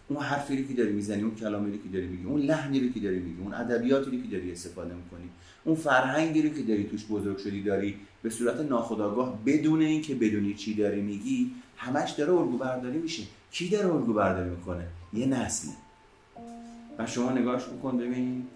اون 0.09 0.23
حرفی 0.23 0.65
که 0.65 0.75
داری 0.75 0.93
می‌زنی 0.93 1.23
اون 1.23 1.35
کلامی 1.35 1.73
که 1.73 1.89
داری 1.93 2.07
میگی 2.07 2.25
اون 2.25 2.41
لحنی 2.41 2.81
رو 2.81 2.93
که 2.93 3.01
داری 3.01 3.19
میگی 3.19 3.43
اون 3.43 3.55
ادبیاتی 3.55 4.23
که 4.23 4.29
داری 4.29 4.53
استفاده 4.53 4.95
می‌کنی 4.95 5.29
اون 5.65 5.77
فرهنگی 5.77 6.43
رو 6.43 6.49
که 6.49 6.63
داری 6.63 6.85
توش 6.85 7.05
بزرگ 7.05 7.39
شدی 7.39 7.63
داری 7.63 7.97
به 8.23 8.31
صورت 8.31 8.61
ناخودآگاه 8.61 9.39
بدون 9.47 9.83
اینکه 9.83 10.15
بدونی 10.15 10.55
چی 10.55 10.75
داری 10.75 11.01
میگی 11.01 11.53
همش 11.77 12.11
داره 12.11 12.33
الگو 12.33 12.59
برداری 12.59 12.99
میشه. 12.99 13.23
کی 13.51 13.69
داره 13.69 13.95
الگو 13.95 14.13
برداری 14.13 14.51
می‌کنه؟ 14.51 14.87
یه 15.13 15.27
نسل 15.27 15.69
و 16.99 17.07
شما 17.07 17.31
نگاهش 17.31 17.63
بکن 17.65 17.99
ببین 17.99 18.47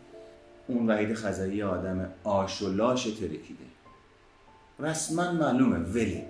اون 0.67 0.91
وحید 0.91 1.15
خزایی 1.15 1.63
آدم 1.63 2.11
آش 2.25 2.63
و 2.63 2.69
لاش 2.73 3.05
ترکیده. 3.05 3.65
رسما 4.79 5.33
معلومه 5.33 5.79
ولی. 5.79 6.23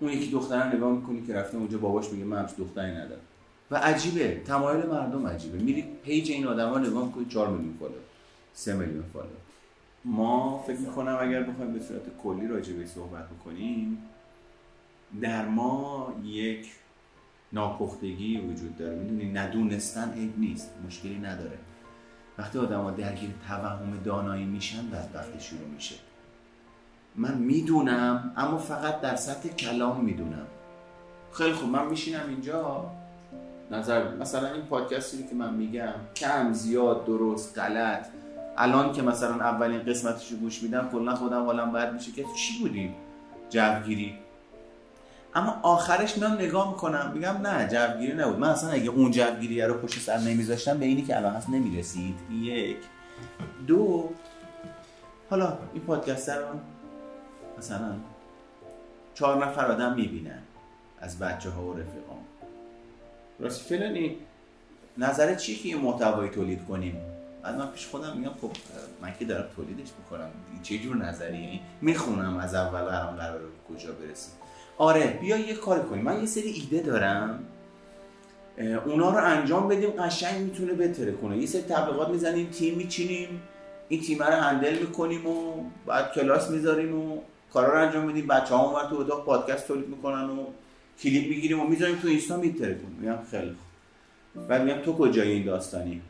اون 0.00 0.12
یکی 0.12 0.30
دختر 0.30 0.76
نگاه 0.76 0.92
می‌کنی 0.92 1.26
که 1.26 1.34
رفته 1.34 1.56
اونجا 1.56 1.78
باباش 1.78 2.10
میگه 2.10 2.24
من 2.24 2.48
دختری 2.58 2.92
ندارم. 2.92 3.20
و 3.70 3.76
عجیبه. 3.76 4.42
تمایل 4.44 4.86
مردم 4.86 5.26
عجیبه. 5.26 5.58
میری 5.58 5.84
page 6.04 6.30
این 6.30 6.46
آدم 6.46 6.70
ها 6.70 6.78
نگاه 6.78 7.06
می‌کنی 7.06 7.24
4 7.24 7.48
میلیون 7.48 7.76
follow 7.80 7.92
3 8.54 8.74
میلیون 8.74 9.04
follow 9.12 9.26
ما 10.04 10.64
فکر 10.66 10.78
می‌کنم 10.78 11.18
اگر 11.20 11.42
بخوایم 11.42 11.72
به 11.72 11.80
صورت 11.80 12.02
کلی 12.22 12.46
راجع 12.46 12.72
به 12.72 12.86
صحبت 12.86 13.28
بکنیم 13.28 14.02
در 15.20 15.48
ما 15.48 16.14
یک 16.24 16.72
ناپختگی 17.52 18.38
وجود 18.38 18.76
داره. 18.76 18.94
می‌دونی 18.94 19.32
ندونستن 19.32 20.12
عیب 20.12 20.38
نیست 20.38 20.70
مشکلی 20.86 21.18
نداره. 21.18 21.58
وقتی 22.38 22.58
آدم 22.58 22.80
ها 22.80 22.90
درگیر 22.90 23.30
توهم 23.48 24.00
دانایی 24.04 24.44
میشن 24.44 24.86
بدبختی 24.86 25.40
شروع 25.40 25.68
میشه. 25.74 25.94
من 27.16 27.34
می‌دونم 27.34 28.32
اما 28.36 28.58
فقط 28.58 29.00
در 29.00 29.16
سطح 29.16 29.48
کلام 29.48 30.04
می‌دونم. 30.04 30.46
خیلی 31.32 31.52
خوب 31.52 31.70
من 31.70 31.86
میشینم 31.86 32.28
اینجا. 32.28 32.90
نظر 33.70 34.14
مثلا 34.14 34.52
این 34.52 34.62
پادکستی 34.62 35.26
که 35.26 35.34
من 35.34 35.54
میگم 35.54 35.92
کم 36.16 36.52
زیاد 36.52 37.06
درست 37.06 37.58
غلط. 37.58 38.06
الان 38.58 38.92
که 38.92 39.02
مثلا 39.02 39.34
اولین 39.34 39.82
قسمتش 39.82 40.32
رو 40.32 40.38
گوش 40.38 40.62
میدم 40.62 40.88
کلا 40.92 41.14
خودم 41.14 41.44
حالم 41.44 41.72
باید 41.72 41.92
میشه. 41.92 42.12
که 42.12 42.24
چی 42.36 42.58
بودیم؟ 42.62 42.94
جوگیری. 43.50 44.14
اما 45.36 45.60
آخرش 45.62 46.18
میام 46.18 46.32
نگاه 46.32 46.70
می‌کنم. 46.70 47.10
میگم 47.14 47.36
نه 47.46 47.68
جوگیری 47.68 48.12
نبود. 48.12 48.38
من 48.38 48.48
اصلا 48.48 48.70
اگه 48.70 48.90
اون 48.90 49.10
جوگیری 49.10 49.62
رو 49.62 49.74
پشت 49.74 50.00
سر 50.00 50.18
نمیذاشتم 50.18 50.78
به 50.78 50.86
اینی 50.86 51.02
که 51.02 51.16
الان 51.16 51.34
هست 51.34 51.50
نمی‌رسید. 51.50 52.14
یک. 52.30 52.76
دو. 53.66 54.10
حالا 55.30 55.58
این 55.72 55.82
پادکست 55.82 56.28
رو 56.28 56.46
مثلا 57.58 57.94
چهار 59.14 59.46
نفر 59.46 59.64
آدم 59.64 59.94
می‌بینن. 59.94 60.42
از 61.00 61.18
بچه 61.18 61.50
ها 61.50 61.62
و 61.62 61.72
رفیقان 61.72 62.18
راستی 63.38 63.76
فلانی؟ 63.76 64.16
نظر 64.98 65.34
چی 65.34 65.56
که 65.56 65.68
یه 65.68 65.76
محتوایی 65.76 66.30
تولید 66.30 66.66
کنیم؟ 66.68 66.96
بعد 67.42 67.54
من 67.54 67.66
پیش 67.66 67.86
خودم 67.86 68.16
میگم 68.16 68.32
خب 68.40 68.50
من 69.02 69.12
که 69.18 69.24
دارم 69.24 69.44
تولیدش 69.56 69.88
می‌کنم. 69.98 70.30
چه 70.62 70.78
جور 70.78 70.96
نظری 70.96 71.38
یعنی 71.38 71.60
می‌خونم 71.80 72.36
از 72.36 72.54
اول 72.54 72.82
قرار 72.82 73.40
کجا 73.68 73.92
برسیم 73.92 74.32
آره 74.78 75.18
بیا 75.20 75.36
یه 75.36 75.54
کار 75.54 75.82
کنیم. 75.82 76.04
من 76.04 76.20
یه 76.20 76.26
سری 76.26 76.48
ایده 76.48 76.80
دارم. 76.80 77.44
اونا 78.86 79.10
رو 79.10 79.24
انجام 79.24 79.68
بدیم 79.68 79.90
قشنگ 79.90 80.40
می‌تونه 80.40 80.72
بهتره 80.72 81.12
کنه. 81.12 81.38
یه 81.38 81.46
سری 81.46 81.62
تبلیغات 81.62 82.08
می‌زنیم 82.08 82.46
تیم 82.46 82.74
میچینیم. 82.74 83.42
این 83.88 84.00
تیم 84.00 84.18
رو 84.18 84.32
هندل 84.32 84.78
می‌کنیم 84.78 85.26
و 85.26 85.54
بعد 85.86 86.12
کلاس 86.12 86.50
می‌ذاریم 86.50 87.00
و 87.00 87.18
کارا 87.52 87.72
رو 87.72 87.86
انجام 87.86 88.04
میدیم. 88.04 88.26
بچه 88.26 88.54
ها 88.54 88.86
تو 88.90 88.96
اتاق 88.96 89.24
پادکست 89.24 89.68
تولید 89.68 89.88
می‌کنن 89.88 90.30
و 90.30 90.46
کلیپ 91.02 91.28
می‌گیریم 91.28 91.60
و 91.60 91.66
می‌ذاریم 91.66 91.96
تو 91.96 92.08
اینستا 92.08 92.36
میتره 92.36 92.74
کنیم 92.74 92.96
میگم 93.00 93.18
خیلی 93.30 93.56
خوب. 94.34 94.48
بعد 94.48 94.62
میگم 94.62 94.82
تو 94.82 94.92
کجای 94.92 95.30
این 95.30 95.44
داستانی؟ 95.44 96.02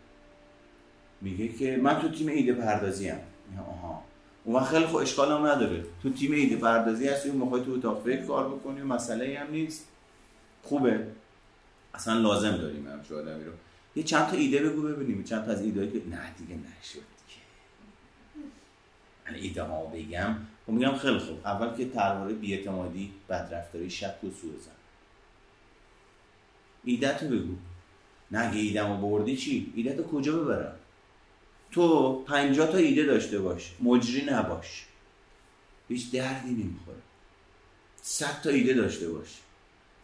میگه 1.21 1.49
که 1.49 1.77
من 1.77 2.01
تو 2.01 2.09
تیم 2.09 2.29
ایده 2.29 2.53
پردازی 2.53 3.09
ام. 3.09 3.19
آها. 3.59 4.03
اون 4.47 4.65
خیلی 4.65 4.87
خوب 4.87 4.97
اشکال 4.97 5.33
هم 5.33 5.47
نداره. 5.47 5.85
تو 6.03 6.11
تیم 6.11 6.33
ایده 6.33 6.57
پردازی 6.57 7.09
هستی 7.09 7.29
اون 7.29 7.39
موقع 7.39 7.65
تو 7.65 7.73
اتاق 7.73 8.05
فکر 8.05 8.27
کار 8.27 8.49
بکنی 8.49 8.81
و 8.81 8.85
مسئله 8.85 9.39
هم 9.39 9.51
نیست. 9.51 9.89
خوبه. 10.63 11.07
اصلا 11.95 12.19
لازم 12.19 12.57
داریم 12.57 12.89
همچه 12.89 13.15
آدمی 13.15 13.45
رو. 13.45 13.53
یه 13.97 14.03
چند 14.03 14.27
تا 14.27 14.37
ایده 14.37 14.63
بگو 14.63 14.83
ببینیم. 14.83 15.25
چند 15.25 15.45
تا 15.45 15.53
از 15.53 15.63
ایده 15.63 15.91
که 15.91 16.03
نه 16.11 16.35
دیگه 16.39 16.55
نشد 16.55 16.99
که. 17.29 17.41
ایده 19.35 19.63
ها 19.63 19.85
بگم. 19.85 20.31
و 20.31 20.35
خب 20.67 20.73
میگم 20.73 20.97
خیلی 20.97 21.19
خوب. 21.19 21.39
اول 21.45 21.77
که 21.77 21.89
ترواره 21.91 22.35
بیاعتمادی 22.35 23.13
بدرفتاری 23.29 23.91
شک 23.91 24.25
و 24.25 24.31
سوء 24.31 24.59
زن. 24.61 24.71
ایده 26.85 27.19
تو 27.19 27.29
بگو. 27.29 27.55
نگه 28.31 28.59
ایدم 28.59 29.01
بردی 29.01 29.37
چی؟ 29.37 29.73
ایده 29.77 29.97
تو 29.97 30.03
کجا 30.03 30.39
ببرم؟ 30.39 30.77
تو 31.73 32.15
پنجاه 32.23 32.73
تا 32.73 32.79
ایده 32.79 33.05
داشته 33.05 33.39
باش. 33.39 33.73
مجری 33.83 34.25
نباش. 34.25 34.87
هیچ 35.89 36.11
دردی 36.11 36.51
نمی‌خوره. 36.51 36.99
صد 38.03 38.41
تا 38.43 38.51
ایده 38.51 38.73
داشته 38.73 39.09
باش. 39.09 39.29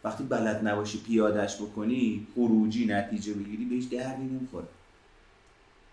وقتی 0.03 0.23
بلد 0.23 0.67
نباشی 0.67 0.97
پیادش 1.07 1.55
بکنی 1.55 2.27
خروجی 2.35 2.85
نتیجه 2.85 3.33
بگیری 3.33 3.65
بهش 3.65 3.83
دردی 3.83 4.23
نمی‌خوره. 4.23 4.67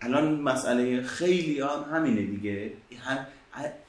الان 0.01 0.35
مسئله 0.35 1.01
خیلی 1.03 1.59
هم 1.59 1.85
همینه 1.93 2.21
دیگه. 2.21 2.71
هم 2.99 3.25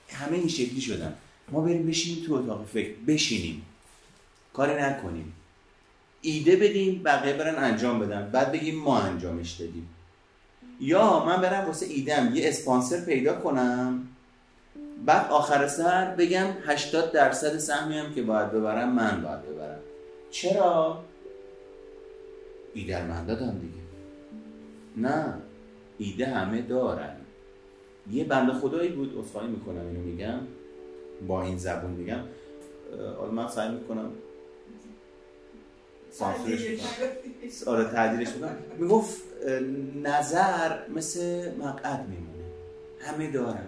همه 0.08 0.36
این 0.38 0.48
شکلی 0.48 0.80
شدن. 0.80 1.14
ما 1.50 1.60
بریم 1.60 1.86
بشینیم 1.86 2.24
تو 2.26 2.34
اتاق 2.34 2.66
فکر. 2.66 2.92
بشینیم. 3.06 3.62
کاری 4.52 4.82
نکنیم. 4.82 5.32
ایده 6.22 6.56
بدیم 6.56 7.02
بقیه 7.02 7.32
برن 7.32 7.64
انجام 7.64 7.98
بدن. 7.98 8.30
بعد 8.30 8.52
بگیم 8.52 8.78
ما 8.78 8.98
انجامش 9.00 9.50
دادیم. 9.50 9.88
یا 10.82 11.24
من 11.24 11.40
برم 11.40 11.66
واسه 11.66 11.86
ایدم 11.86 12.30
یه 12.34 12.48
اسپانسر 12.48 13.00
پیدا 13.00 13.32
کنم. 13.32 14.08
بعد 15.06 15.30
آخر 15.30 15.68
سر 15.68 16.14
بگم 16.14 16.46
80 16.66 17.12
درصد 17.12 17.58
سهمی 17.58 17.98
هم 17.98 18.14
که 18.14 18.22
باید 18.22 18.50
ببرم 18.50 18.92
من 18.92 19.22
باید 19.22 19.42
ببرم. 19.42 19.78
چرا؟ 20.30 21.04
ایدر 22.74 23.06
من 23.06 23.26
دادم 23.26 23.58
دیگه. 23.58 23.82
نه 24.96 25.34
ایده 25.98 26.26
همه 26.26 26.62
دارن. 26.62 27.16
یه 28.12 28.24
بند 28.24 28.52
خدایی 28.52 28.88
بود 28.88 29.18
اصفایی 29.18 29.48
می‌کنم 29.48 29.86
اینو 29.86 30.00
میگم. 30.00 30.38
با 31.28 31.42
این 31.42 31.58
زبون 31.58 31.90
میگم. 31.90 32.20
حالا 33.18 33.30
من 33.30 33.48
سعی 33.48 33.70
می‌کنم 33.70 34.10
سانسورش 36.12 36.60
آره 37.66 37.84
تعدیلش 37.84 38.28
می‌کنم. 38.28 38.56
می‌گفت 38.78 39.22
نظر 40.02 40.88
مثل 40.96 41.50
مقعد 41.58 42.00
میمونه. 42.08 42.44
همه 43.00 43.30
دارن. 43.30 43.66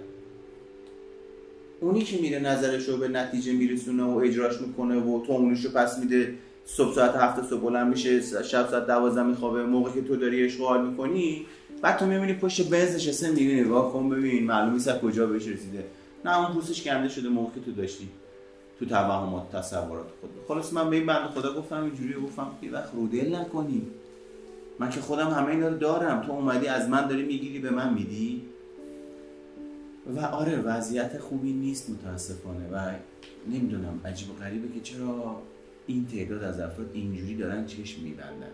اونی 1.80 2.02
که 2.02 2.20
میره 2.20 2.38
نظرش 2.38 2.88
رو 2.88 2.96
به 2.96 3.08
نتیجه 3.08 3.52
میرسونه 3.52 4.02
و 4.02 4.16
اجراش 4.16 4.60
می‌کنه 4.60 4.96
و 4.96 5.26
تومونش 5.26 5.64
رو 5.64 5.70
پس 5.70 5.98
میده 5.98 6.34
صبح 6.66 6.94
ساعت 6.94 7.16
هفت 7.16 7.50
صبح 7.50 7.60
بلند 7.60 7.86
میشه 7.86 8.20
شب 8.42 8.68
ساعت 8.70 8.86
دوازده 8.86 9.22
میخوابه. 9.22 9.62
موقع 9.62 9.90
که 9.90 10.02
تو 10.02 10.16
داری 10.16 10.44
اشغال 10.44 10.86
می‌کنی 10.86 11.46
بعد 11.82 11.98
تو 11.98 12.06
می‌بینی 12.06 12.32
پشت 12.32 12.70
بنز 12.70 12.94
نشسته 12.94 13.30
می‌بینی 13.30 13.60
نگاه 13.60 13.92
کن 13.92 14.08
ببین 14.08 14.44
معلوم 14.44 14.72
نیست 14.72 15.00
کجا 15.00 15.26
بهش 15.26 15.48
رسیده. 15.48 15.84
نه 16.24 16.38
اون 16.38 16.54
پوستش 16.54 16.82
کنده 16.82 17.08
شده 17.08 17.28
موقع 17.28 17.54
که 17.54 17.60
تو 17.60 17.72
داشتی. 17.72 18.08
تو 18.78 18.86
توهمات 18.86 19.56
تصورات 19.56 20.06
خود. 20.20 20.30
خلاص 20.48 20.72
من 20.72 20.90
به 20.90 20.96
این 20.96 21.06
بنده 21.06 21.28
خدا 21.28 21.54
گفتم 21.54 21.82
اینجوری 21.82 22.14
گفتم 22.14 22.50
یه 22.62 22.72
وقت 22.72 22.94
رو 22.94 23.06
دل 23.06 23.34
نکنی. 23.34 23.86
من 24.78 24.90
که 24.90 25.00
خودم 25.00 25.30
همه 25.30 25.48
اینا 25.48 25.68
رو 25.68 25.78
دارم. 25.78 26.22
تو 26.22 26.32
اومدی 26.32 26.66
از 26.66 26.88
من 26.88 27.08
داری 27.08 27.22
می‌گیری 27.22 27.58
به 27.58 27.70
من 27.70 27.94
میدی؟ 27.94 28.42
و 30.16 30.20
آره 30.20 30.56
وضعیت 30.60 31.18
خوبی 31.18 31.52
نیست 31.52 31.90
متاسفانه. 31.90 32.68
و 32.72 32.90
نمی‌دونم 33.50 34.00
عجیب 34.04 34.30
و 34.30 34.34
غریبه 34.34 34.74
که 34.74 34.80
چرا 34.80 35.42
این 35.86 36.06
تعداد 36.06 36.42
از 36.42 36.60
افراد 36.60 36.90
اینجوری 36.94 37.36
دارن 37.36 37.66
چشم 37.66 38.02
میبندن 38.02 38.52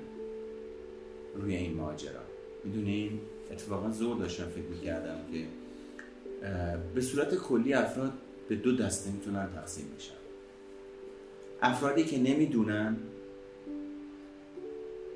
روی 1.37 1.57
این 1.57 1.75
ماجرا. 1.75 2.21
می‌دونین؟ 2.65 3.21
اتفاقا 3.53 3.91
زور 3.91 4.17
داشتم 4.17 4.45
فکر 4.45 4.69
می‌کردم 4.71 5.17
که 5.33 5.45
به 6.95 7.01
صورت 7.01 7.35
کلی 7.35 7.75
افراد 7.75 8.13
به 8.51 8.57
دو 8.57 8.77
دسته 8.77 9.11
می‌تونن 9.11 9.49
تقسیم 9.55 9.85
بشن. 9.97 10.15
افرادی 11.63 12.05
که 12.05 12.19
نمی‌دونن 12.19 12.97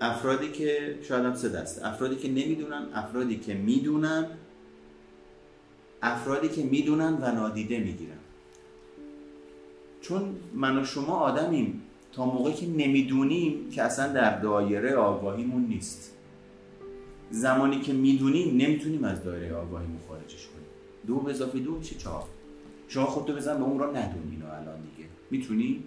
افرادی 0.01 0.53
که 0.53 0.99
شاید 1.03 1.25
هم 1.25 1.35
سه 1.35 1.49
دسته 1.49 1.89
افرادی 1.89 2.17
که 2.17 2.29
نمی‌دونن 2.29 2.89
افرادی 2.95 3.37
که 3.37 3.55
می‌دونن 3.55 4.27
افرادی 6.03 6.49
که 6.49 6.63
می‌دونن 6.63 7.19
و 7.23 7.33
نادیده 7.35 7.79
می‌گیرن. 7.79 8.19
چون 10.01 10.37
من 10.55 10.79
و 10.79 10.85
شما 10.85 11.17
آدمیم 11.17 11.83
تا 12.13 12.27
موقعی 12.27 12.55
که 12.55 12.67
نمی‌دونیم 12.67 13.71
که 13.71 13.83
اصلا 13.83 14.13
در 14.13 14.41
دایره 14.41 14.95
آگاهیمون 14.95 15.67
نیست. 15.67 16.13
زمانی 17.31 17.81
که 17.81 17.93
می‌دونیم 17.93 18.57
نمی‌تونیم 18.57 19.05
از 19.05 19.25
دایره 19.25 19.55
آگاهیمون 19.55 20.01
خارجش 20.09 20.47
کنیم. 20.47 20.67
دو 21.07 21.21
به 21.21 21.31
اضافه 21.31 21.59
دو 21.59 21.71
میشه 21.71 21.95
چهار؟ 21.95 22.25
شما 22.89 23.07
خودتو 23.07 23.33
بزن 23.33 23.59
به 23.59 23.65
اون 23.65 23.79
را 23.79 23.91
ندونین 23.91 24.43
الان 24.43 24.81
دیگه. 24.81 25.09
می‌تونی؟ 25.31 25.85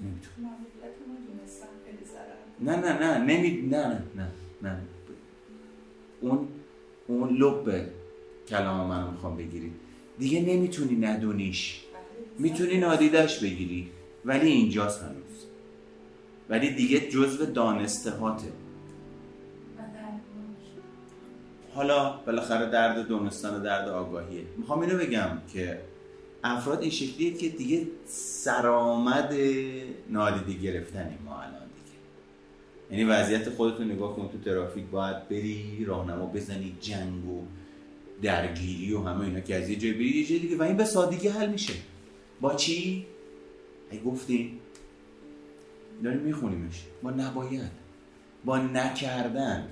نمی‌تونی. 0.00 0.46
نه 2.60 2.76
نه 2.76 2.98
نه 2.98 3.18
نمی 3.18 3.50
نه 3.62 3.86
نه 3.86 4.02
نه 4.16 4.28
نه. 4.62 4.80
اون 6.20 6.48
اون 7.06 7.36
لب 7.36 7.88
کلام 8.48 8.86
منو 8.88 9.10
می‌خوام 9.10 9.36
بگیری. 9.36 9.72
دیگه 10.18 10.40
نمی‌تونی 10.40 10.96
ندونیش. 10.96 11.84
می‌تونی 12.38 12.78
نادیدش 12.78 13.38
بگیری. 13.38 13.90
ولی 14.24 14.48
اینجاست 14.48 15.02
هنوز. 15.02 15.46
ولی 16.48 16.70
دیگه 16.70 17.00
جزو 17.00 17.46
دانسته 17.46 18.10
هاته 18.10 18.52
حالا 21.76 22.10
بالاخره 22.26 22.70
درد 22.70 23.08
دونستان 23.08 23.62
درد 23.62 23.88
آگاهیه. 23.88 24.42
می‌خوام 24.56 24.80
اینو 24.80 24.98
بگم 24.98 25.38
که 25.52 25.80
افراد 26.44 26.80
این 26.80 26.90
شکلیه 26.90 27.34
که 27.34 27.48
دیگه 27.48 27.86
سرآمد 28.06 29.34
نادیده 30.08 30.62
گرفتنی 30.62 31.18
ما 31.24 31.40
الان 31.40 31.52
دیگه. 31.52 31.96
یعنی 32.90 33.04
وضعیت 33.04 33.50
خودتو 33.50 33.84
نگاه 33.84 34.16
کن 34.16 34.28
تو 34.28 34.38
ترافیک 34.38 34.84
باید 34.86 35.28
بری 35.28 35.84
راهنما 35.84 36.26
بزنی 36.26 36.76
جنگ 36.80 37.28
و 37.28 37.42
درگیری 38.22 38.92
و 38.92 39.02
همه 39.02 39.20
اینا 39.24 39.40
که 39.40 39.56
از 39.56 39.68
یه 39.68 39.76
جای 39.76 39.92
بری 39.92 40.04
یه 40.04 40.26
جای 40.26 40.38
دیگه. 40.38 40.56
و 40.56 40.62
این 40.62 40.76
به 40.76 40.84
سادگی 40.84 41.28
حل 41.28 41.48
میشه. 41.48 41.74
با 42.40 42.54
چی؟ 42.54 43.06
ای 43.90 44.00
گفتیم 44.00 44.60
داریم 46.04 46.20
میخونیمش. 46.20 46.84
با 47.02 47.10
نباید. 47.10 47.70
با 48.44 48.58
نکردن. 48.58 49.68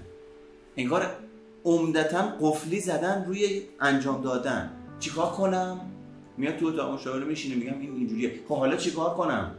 انگار 0.77 1.24
عمدتا 1.65 2.33
قفلی 2.41 2.81
زدن 2.81 3.25
روی 3.25 3.63
انجام 3.81 4.23
دادن. 4.23 4.71
چیکار 5.01 5.33
کنم؟ 5.33 5.81
میاد 6.37 6.57
تو 6.57 6.67
اتاق 6.67 6.95
مشاوره 6.95 7.25
میشینه 7.25 7.55
میگم 7.55 7.81
این 7.81 7.95
اینجوریه. 7.95 8.41
خب 8.49 8.59
حالا 8.59 8.77
چیکار 8.77 9.15
کنم؟ 9.15 9.51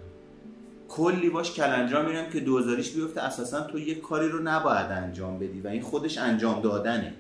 کلی 0.90 1.30
باش 1.30 1.54
کلنجام 1.54 2.06
میرم 2.06 2.30
که 2.30 2.40
دوزاریش 2.40 2.92
بیفته. 2.92 3.22
اساسا 3.22 3.62
تو 3.62 3.80
یه 3.80 3.96
کاری 3.96 4.30
رو 4.30 4.40
نباید 4.44 4.92
انجام 4.92 5.40
بدی 5.40 5.62
و 5.62 5.68
این 5.68 5.82
خودش 5.82 6.18
انجام 6.18 6.62
دادنه. 6.62 7.14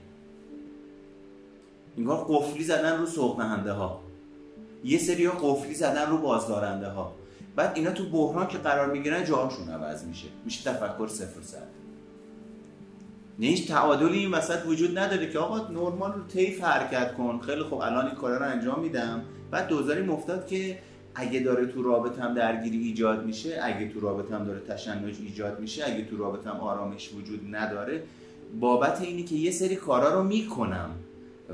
انگار 1.98 2.26
قفلی 2.30 2.64
زدن 2.64 3.00
رو 3.00 3.06
سوق 3.06 3.42
ها 3.42 4.02
یه 4.84 4.98
سری 4.98 5.26
ها 5.26 5.38
قفلی 5.42 5.76
زدن 5.76 6.10
رو 6.10 6.18
بازدارنده 6.18 6.90
ها 6.90 7.16
بعد 7.56 7.72
اینا 7.76 7.92
تو 7.92 8.10
بحران 8.10 8.48
که 8.48 8.58
قرار 8.58 8.92
می‌گیرن 8.92 9.26
جاهاشون 9.26 9.70
عوض 9.70 10.04
میشه. 10.04 10.28
میشه 10.46 10.72
تفکر 10.72 11.08
صفر 11.08 11.42
صد. 11.42 11.68
نه 13.40 13.46
هیچ 13.46 13.68
تعادلی 13.68 14.20
این 14.20 14.32
وسط 14.32 14.66
وجود 14.66 14.98
نداره 14.98 15.30
که 15.30 15.40
آقا 15.40 15.68
نرمال 15.68 16.14
رو 16.14 16.24
طیف 16.28 16.64
حرکت 16.64 17.14
کن. 17.14 17.40
خیلی 17.40 17.64
خوب 17.64 17.80
الان 17.82 18.06
این 18.06 18.16
کارا 18.16 18.38
رو 18.38 18.46
انجام 18.46 18.80
میدم. 18.80 19.22
بعد 19.52 19.68
دوزاری 19.68 20.02
مفتاد 20.02 20.48
که 20.48 20.78
اگه 21.16 21.40
داره 21.40 21.66
تو 21.66 21.84
رابطم 21.84 22.34
درگیری 22.34 22.78
ایجاد 22.78 23.26
میشه 23.26 23.60
اگه 23.64 23.90
تو 23.90 24.00
رابطم 24.00 24.44
داره 24.44 24.60
تشنج 24.60 25.16
ایجاد 25.22 25.60
میشه 25.60 25.84
اگه 25.86 26.06
تو 26.06 26.18
رابطم 26.18 26.50
آرامش 26.50 27.14
وجود 27.14 27.56
نداره 27.56 28.04
بابت 28.60 29.02
اینی 29.02 29.24
که 29.24 29.36
یه 29.36 29.52
سری 29.52 29.76
کارا 29.76 30.14
رو 30.14 30.24
می‌کنم 30.24 30.90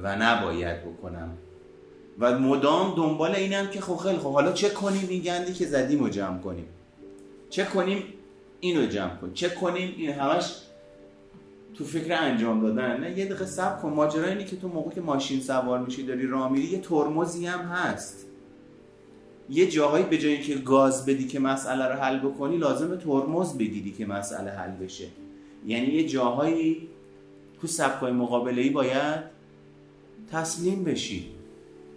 و 0.04 0.16
نباید 0.16 0.82
بکنم. 0.82 1.30
و 2.20 2.40
مدام 2.40 2.94
دنبال 2.96 3.36
اینم 3.36 3.68
که 3.68 3.82
خب 3.82 3.96
خیلی 3.96 4.18
خب 4.18 4.34
حالا 4.34 4.52
چه 4.52 4.70
کنیم؟ 4.70 5.08
این 5.10 5.22
گندی 5.22 5.54
که 5.54 5.66
زدیم 5.66 6.00
رو 6.00 6.10
جمع 6.10 6.40
کنیم. 6.40 6.66
چه 7.50 7.66
کنیم؟ 7.66 8.04
اینو 8.60 8.86
جمع 8.86 9.16
کنیم 9.16 9.34
چه 9.34 9.50
کنیم؟ 9.50 9.94
این 9.98 10.12
همش 10.12 10.56
تو 11.82 11.88
فکر 11.88 12.14
انجام 12.22 12.62
دادن. 12.62 13.00
نه 13.00 13.18
یه 13.18 13.26
دقیقه 13.26 13.46
سب 13.46 13.82
کن. 13.82 13.90
ماجرا 13.90 14.28
اینه 14.28 14.46
که 14.46 14.56
تو 14.56 14.68
موقع 14.68 14.92
که 14.92 15.02
ماشین 15.02 15.40
سوار 15.40 15.80
میشی 15.80 16.04
داری 16.04 16.28
راه 16.28 16.52
میری 16.52 16.68
یه 16.68 16.80
ترمزی 16.80 17.46
هم 17.46 17.60
هست. 17.60 18.26
یه 19.50 19.68
جاهایی 19.68 20.06
به 20.06 20.18
جایی 20.18 20.42
که 20.42 20.56
گاز 20.56 21.06
بدی 21.06 21.28
که 21.28 21.40
مسئله 21.40 21.86
رو 21.86 21.94
حل 21.94 22.20
بکنی 22.20 22.58
لازم 22.58 22.96
ترمز 22.96 23.58
بگیری 23.58 23.92
که 23.92 24.06
مسئله 24.06 24.52
حل 24.52 24.72
بشه. 24.72 25.08
یعنی 25.66 25.88
یه 25.88 26.08
جاهایی 26.08 26.88
تو 27.62 27.68
سبکای 27.68 28.12
مقابله 28.12 28.62
ای 28.62 28.70
باید 28.70 29.24
تسلیم 30.32 30.84
بشی. 30.84 31.30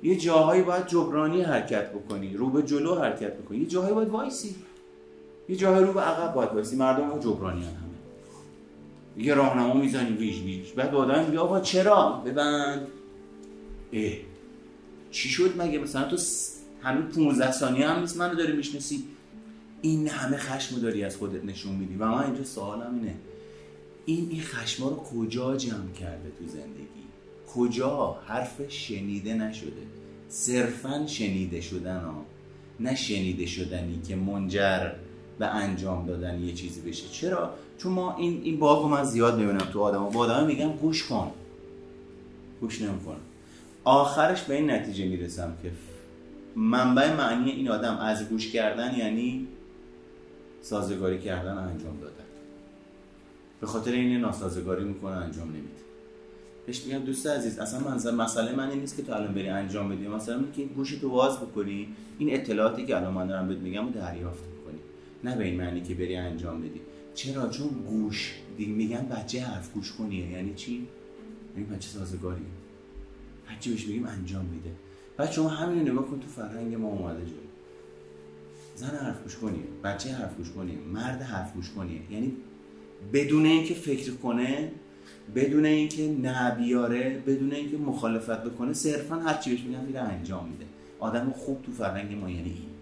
یه 0.02 0.16
جاهایی 0.16 0.62
باید 0.62 0.86
جبرانی 0.86 1.42
حرکت 1.42 1.90
بکنی 1.92 2.34
رو 2.34 2.50
به 2.50 2.62
جلو 2.62 2.94
حرکت 2.94 3.36
بکنی. 3.36 3.58
یه 3.58 3.66
جاهایی 3.66 3.94
باید 3.94 4.08
وایسی. 4.08 4.54
یه 5.48 5.56
جاهایی 5.56 5.86
رو 5.86 5.92
به 5.92 6.00
عقب 6.00 6.34
باید 6.34 6.50
وایسی. 6.50 6.76
مردم 6.76 7.10
رو 7.10 7.18
جبرانی 7.18 7.64
هم 7.64 7.93
یه 9.18 9.34
راهنما 9.34 9.74
می‌زنی 9.74 10.16
ویژ 10.16 10.42
ویژ. 10.42 10.72
بعد 10.72 10.90
با 10.90 10.98
آدم 10.98 11.24
میگه 11.24 11.38
آقا 11.38 11.60
چرا؟ 11.60 12.22
ببند. 12.26 12.86
اه. 13.92 14.12
چی 15.10 15.28
شد 15.28 15.54
مگه؟ 15.58 15.78
مثلا 15.78 16.08
تو 16.08 16.16
هنوز 16.82 17.14
15 17.14 17.52
ثانیه 17.52 17.88
هم 17.88 18.00
نیست 18.00 18.16
منو 18.16 18.34
داری 18.34 18.52
می‌شناسی. 18.52 19.04
این 19.82 20.08
همه 20.08 20.36
خشمو 20.36 20.78
داری 20.78 21.04
از 21.04 21.16
خودت 21.16 21.44
نشون 21.44 21.74
میدی. 21.74 21.94
و 21.94 22.06
من 22.06 22.24
اینجا 22.24 22.44
سوالم 22.44 22.94
اینه. 22.94 23.14
این 24.06 24.28
این 24.30 24.42
خشما 24.42 24.88
رو 24.88 24.96
کجا 24.96 25.56
جمع 25.56 25.92
کرده 26.00 26.30
تو 26.38 26.46
زندگی؟ 26.46 27.04
کجا؟ 27.54 28.20
حرف 28.26 28.68
شنیده 28.68 29.34
نشده. 29.34 29.82
صرفا 30.28 31.06
شنیده 31.06 31.60
شدن 31.60 32.00
ها. 32.00 32.24
نه 32.80 32.94
شنیده 32.94 33.46
شدنی 33.46 34.00
که 34.08 34.16
منجر 34.16 34.90
به 35.38 35.46
انجام 35.46 36.06
دادن 36.06 36.42
یه 36.42 36.52
چیزی 36.52 36.80
بشه. 36.80 37.08
چرا؟ 37.08 37.54
چون 37.78 37.92
ما 37.92 38.16
این 38.16 38.40
این 38.42 38.58
باگ 38.58 38.86
من 38.86 39.04
زیاد 39.04 39.38
می‌بینم 39.38 39.58
تو 39.58 39.80
آدم 39.80 40.04
با 40.04 40.20
آدم 40.20 40.46
میگم 40.46 40.72
گوش 40.72 41.06
کن. 41.06 41.32
گوش 42.60 42.82
نمی‌کنم. 42.82 43.20
آخرش 43.84 44.42
به 44.42 44.54
این 44.54 44.70
نتیجه 44.70 45.08
می‌رسم 45.08 45.56
که 45.62 45.70
منبع 46.56 47.16
معنی 47.16 47.50
این 47.50 47.68
آدم 47.68 47.96
از 47.96 48.28
گوش 48.28 48.52
کردن 48.52 48.94
یعنی 48.98 49.46
سازگاری 50.62 51.18
کردن 51.18 51.58
انجام 51.58 51.98
دادن. 52.00 52.14
به 53.60 53.66
خاطر 53.66 53.92
این 53.92 54.20
ناسازگاری 54.20 54.84
می‌کنه 54.84 55.12
انجام 55.12 55.48
نمیده. 55.48 55.68
بهش 56.66 56.84
میگم 56.86 56.98
دوست 56.98 57.26
عزیز 57.26 57.58
اصلا 57.58 57.80
منظر 57.80 58.10
مسئله 58.10 58.52
من 58.52 58.70
این 58.70 58.80
نیست 58.80 58.96
که 58.96 59.02
تو 59.02 59.12
الان 59.12 59.34
بری 59.34 59.48
انجام 59.48 59.88
بدی. 59.88 60.08
مثلا 60.08 60.34
اینکه 60.34 60.74
گوش 60.74 60.92
تو 60.92 61.08
باز 61.10 61.36
بکنی. 61.36 61.88
این 62.18 62.34
اطلاعاتی 62.34 62.86
که 62.86 62.96
الان 62.96 63.14
من 63.14 63.26
دارم 63.26 63.48
بهت 63.48 63.58
میگم 63.58 63.86
رو 63.86 63.92
دریافت 63.92 64.42
بکنی. 64.42 64.78
نه 65.24 65.36
به 65.36 65.44
این 65.44 65.56
معنی 65.60 65.80
که 65.80 65.94
بری 65.94 66.16
انجام 66.16 66.60
بدی. 66.60 66.80
چرا؟ 67.14 67.48
چون 67.48 67.68
گوش 67.68 68.34
دیگه 68.56 68.72
میگن 68.72 69.06
بچه 69.08 69.40
حرف 69.40 69.72
گوش 69.72 69.92
کنیه. 69.92 70.30
یعنی 70.30 70.54
چی؟ 70.54 70.88
یعنی 71.56 71.66
بچه 71.66 71.88
سازگاریه 71.88 72.46
بچه 73.50 73.70
بهش 73.70 73.84
بگیم 73.84 74.06
انجام 74.06 74.44
میده. 74.44 74.70
بعد 75.16 75.32
شما 75.32 75.48
همین 75.48 75.88
نگاه 75.88 76.06
کن 76.06 76.20
تو 76.20 76.26
فرهنگ 76.28 76.74
ما 76.74 76.88
اومده 76.88 77.24
جلو. 77.24 77.36
زن 78.76 78.96
حرف 78.96 79.22
گوش 79.22 79.36
کنیه. 79.36 79.64
بچه 79.84 80.12
حرف 80.12 80.36
گوش 80.36 80.50
کنیه. 80.50 80.78
مرد 80.78 81.22
حرف 81.22 81.54
گوش 81.54 81.70
کنیه. 81.70 82.00
یعنی 82.10 82.32
بدون 83.12 83.46
اینکه 83.46 83.74
فکر 83.74 84.12
کنه 84.12 84.72
بدون 85.34 85.64
اینکه 85.64 86.16
نه 86.22 86.54
بیاره 86.54 87.22
بدون 87.26 87.52
اینکه 87.52 87.76
مخالفت 87.76 88.44
بکنه 88.44 88.72
صرفا 88.72 89.16
هر 89.16 89.34
چی 89.34 89.50
بهش 89.50 89.60
میگن 89.60 89.84
میره 89.84 90.00
انجام 90.00 90.48
میده. 90.48 90.64
آدم 90.98 91.30
خوب 91.30 91.62
تو 91.62 91.72
فرهنگ 91.72 92.18
ما 92.18 92.30
یعنی 92.30 92.50
این. 92.50 92.73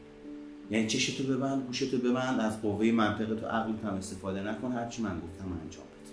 یعنی 0.73 0.87
چشتو 0.87 1.25
ببند 1.25 1.67
گوشتو 1.67 1.99
ببند 1.99 2.41
از 2.41 2.63
قوه 2.63 2.91
منطق 2.93 3.41
تو 3.41 3.47
عقل 3.47 3.73
هم 3.85 3.95
استفاده 3.95 4.43
نکن. 4.43 4.73
هر 4.73 4.89
چی 4.89 5.03
من 5.03 5.21
گفتم 5.21 5.45
انجام 5.63 5.85
بده. 5.85 6.13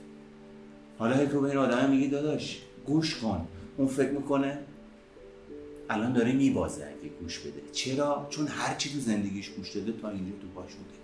حالا 0.98 1.26
تو 1.26 1.42
به 1.42 1.48
این 1.48 1.58
آدم 1.58 1.90
میگی 1.90 2.08
داداش 2.08 2.62
گوش 2.86 3.16
کن. 3.16 3.48
اون 3.78 3.88
فکر 3.88 4.12
می‌کنه 4.12 4.60
الان 5.90 6.14
داره 6.14 6.32
میبازه 6.34 6.86
اگه 6.86 7.10
گوش 7.22 7.40
بده. 7.40 7.62
چرا؟ 7.72 8.28
چون 8.30 8.48
هر 8.48 8.76
چی 8.76 8.90
تو 8.90 9.00
زندگیش 9.00 9.50
گوش 9.50 9.76
داده 9.76 9.92
تا 10.02 10.10
اینجا 10.10 10.32
تو 10.42 10.48
پاش 10.48 10.72
بوده. 10.74 11.00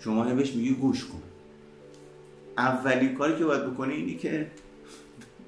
شما 0.00 0.24
بهش 0.34 0.52
میگی 0.52 0.74
گوش 0.74 1.04
کن. 1.04 1.22
اولین 2.58 3.14
کاری 3.14 3.38
که 3.38 3.44
باید 3.44 3.66
بکنی 3.66 3.94
اینی 3.94 4.16
که 4.16 4.50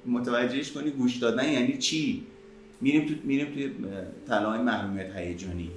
متوجهش 0.05 0.71
کنی 0.71 0.91
گوش 0.91 1.17
دادن 1.17 1.49
یعنی 1.51 1.77
چی؟ 1.77 2.27
میریم 2.81 3.07
تو 3.07 3.13
میریم 3.23 3.53
توی 3.53 3.71
طلای 4.27 4.59
محرومیت 4.59 5.15
هیجانی. 5.15 5.71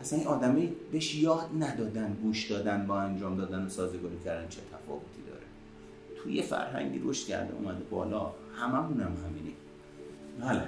اصلا 0.00 0.18
این 0.18 0.28
آدمی 0.28 0.72
بهش 0.92 1.14
یاد 1.14 1.46
ندادن 1.60 2.16
گوش 2.22 2.50
دادن 2.50 2.86
با 2.86 3.00
انجام 3.00 3.36
دادن 3.36 3.66
و 3.66 3.68
سازگاری 3.68 4.16
کردن 4.24 4.48
چه 4.48 4.58
تفاوتی 4.72 5.22
داره. 5.28 5.42
توی 6.22 6.32
یه 6.32 6.42
فرهنگی 6.42 7.00
رشد 7.04 7.26
کرده 7.26 7.54
اومده 7.54 7.84
بالا. 7.90 8.32
هممون 8.56 9.00
هم 9.00 9.12
همینی 9.26 9.54
بله. 10.40 10.62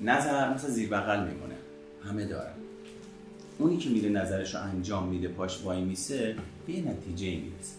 نظر 0.00 0.54
مثل 0.54 0.68
زیر 0.68 0.88
بغل 0.88 1.28
میمونه. 1.28 1.54
همه 2.04 2.24
دارن. 2.24 2.54
اونی 3.58 3.76
که 3.76 3.90
میره 3.90 4.08
نظرش 4.08 4.54
رو 4.54 4.62
انجام 4.62 5.08
میده 5.08 5.28
پاش 5.28 5.62
وای 5.62 5.84
میسه 5.84 6.36
به 6.66 6.72
نتیجه 6.72 7.26
می‌رسه. 7.26 7.76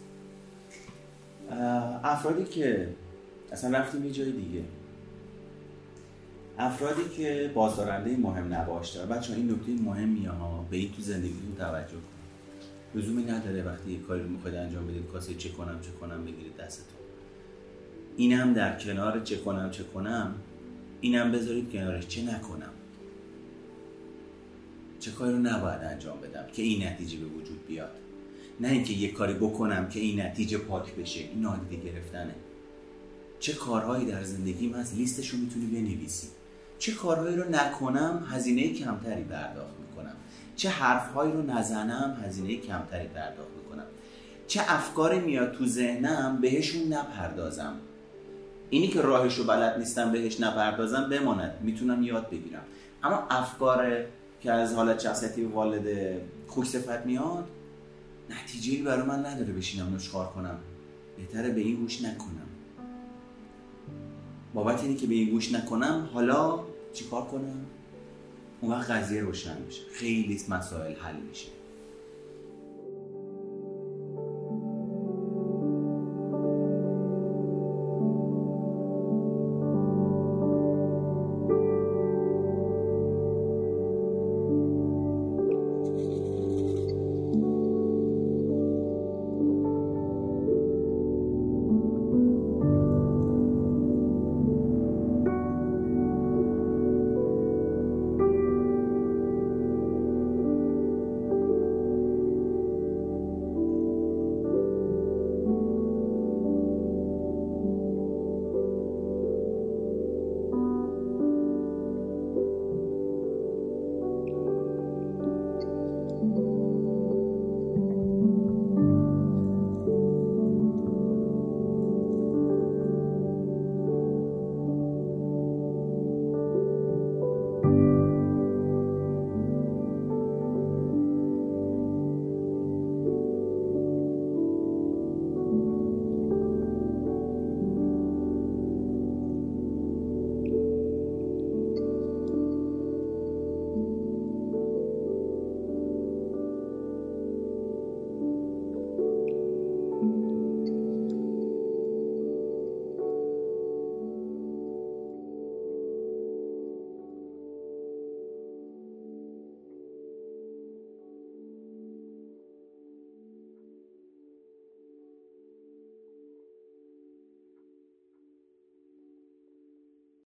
افرادی 2.04 2.44
که 2.44 2.90
اصلا 3.52 3.78
رفتیم 3.78 4.06
یه 4.06 4.12
جای 4.12 4.32
دیگه. 4.32 4.64
افرادی 6.58 7.10
که 7.18 7.52
بازدارنده 7.54 8.18
مهم 8.18 8.54
نباشته 8.54 9.06
بچه 9.06 9.34
این 9.34 9.52
نکته 9.52 9.84
مهمیه 9.84 10.30
ها 10.30 10.66
به 10.70 10.78
این 10.78 10.92
تو 10.92 11.02
زندگیتون 11.02 11.56
توجه 11.58 11.92
کن 11.92 13.00
لزومی 13.00 13.24
نداره 13.24 13.64
وقتی 13.64 13.92
یه 13.92 14.00
کاری 14.00 14.24
رو 14.24 14.30
می‌خواید 14.30 14.56
انجام 14.56 14.88
بدید 14.88 15.08
کاسه 15.08 15.34
چه 15.34 15.50
کنم 15.50 15.80
چه 15.82 15.92
کنم 15.92 16.26
بگیرید 16.26 16.58
دستتون. 16.58 16.98
اینم 18.18 18.54
در 18.54 18.80
کنار 18.80 19.20
چه 19.20 19.38
کنم 19.38 19.72
چه 19.72 19.84
کنم 19.84 20.36
اینم 21.02 21.32
بذارید 21.32 21.72
کنارش 21.72 22.08
چه 22.08 22.22
نکنم. 22.22 22.70
چه 25.00 25.12
کاری 25.12 25.32
رو 25.32 25.40
نباید 25.40 25.82
انجام 25.82 26.22
بدم 26.22 26.46
که 26.54 26.62
این 26.62 26.88
نتیجه 26.88 27.18
به 27.18 27.26
وجود 27.26 27.68
بیاد؟ 27.68 27.92
نه 28.60 28.68
اینکه 28.68 28.94
یه 28.94 29.12
کاری 29.12 29.34
بکنم 29.34 29.90
که 29.90 30.00
این 30.00 30.22
نتیجه 30.22 30.58
پاک 30.58 30.96
بشه. 30.96 31.20
این 31.20 31.42
نادیده 31.42 31.92
گرفتنه. 31.92 32.36
چه 33.40 33.54
کارهایی 33.54 34.06
در 34.06 34.24
زندگیم 34.24 34.74
هست؟ 34.74 34.96
لیستش 34.96 35.34
می‌تونی 35.34 35.66
بنویسی. 35.66 36.28
چه 36.84 36.92
کارهایی 36.92 37.36
رو 37.36 37.50
نکنم 37.50 38.28
هزینه 38.32 38.74
کمتری 38.74 39.24
پرداخت 39.24 39.74
می‌کنم. 39.90 40.16
چه 40.56 40.70
حرفهایی 40.70 41.32
رو 41.32 41.42
نزنم 41.42 42.18
هزینه 42.26 42.56
کمتری 42.56 43.08
پرداخت 43.08 43.50
می‌کنم. 43.58 43.84
چه 44.48 44.62
افکاری 44.68 45.20
میاد 45.20 45.52
تو 45.52 45.66
ذهنم 45.66 46.38
بهشون 46.42 46.94
نپردازم. 46.94 47.76
اینی 48.70 48.88
که 48.88 49.02
راهش 49.02 49.36
رو 49.38 49.44
بلد 49.44 49.80
نیستم 49.80 50.12
بهش 50.12 50.40
نپردازم 50.40 51.10
بماند. 51.10 51.54
می‌تونم 51.62 52.04
یاد 52.04 52.30
بگیرم. 52.30 52.64
اما 53.04 53.28
افکار 53.30 54.06
که 54.42 54.52
از 54.52 54.74
حالت 54.74 55.00
شخصیتی 55.00 55.44
والد 55.44 56.18
خوش 56.48 56.76
میاد 57.06 57.48
نتیجه 58.30 58.84
برای 58.84 59.08
من 59.08 59.26
نداره 59.26 59.54
بشینم 59.54 59.96
نشخار 59.96 60.28
کنم. 60.28 60.58
بهتره 61.18 61.50
به 61.50 61.62
این 61.62 61.76
گوش 61.76 62.02
نکنم. 62.02 62.48
بابت 64.54 64.84
اینی 64.84 64.96
که 64.96 65.08
به 65.08 65.14
این 65.14 65.30
گوش 65.30 65.52
نکنم 65.52 66.10
حالا 66.14 66.73
چیکار 66.94 67.26
کنم؟ 67.26 67.66
اون 68.62 68.72
وقت 68.72 68.92
قضیه 68.92 69.22
روشن 69.22 69.62
میشه. 69.62 69.82
خیلی 69.94 70.42
مسائل 70.50 70.96
حل 70.96 71.16
میشه. 71.16 71.48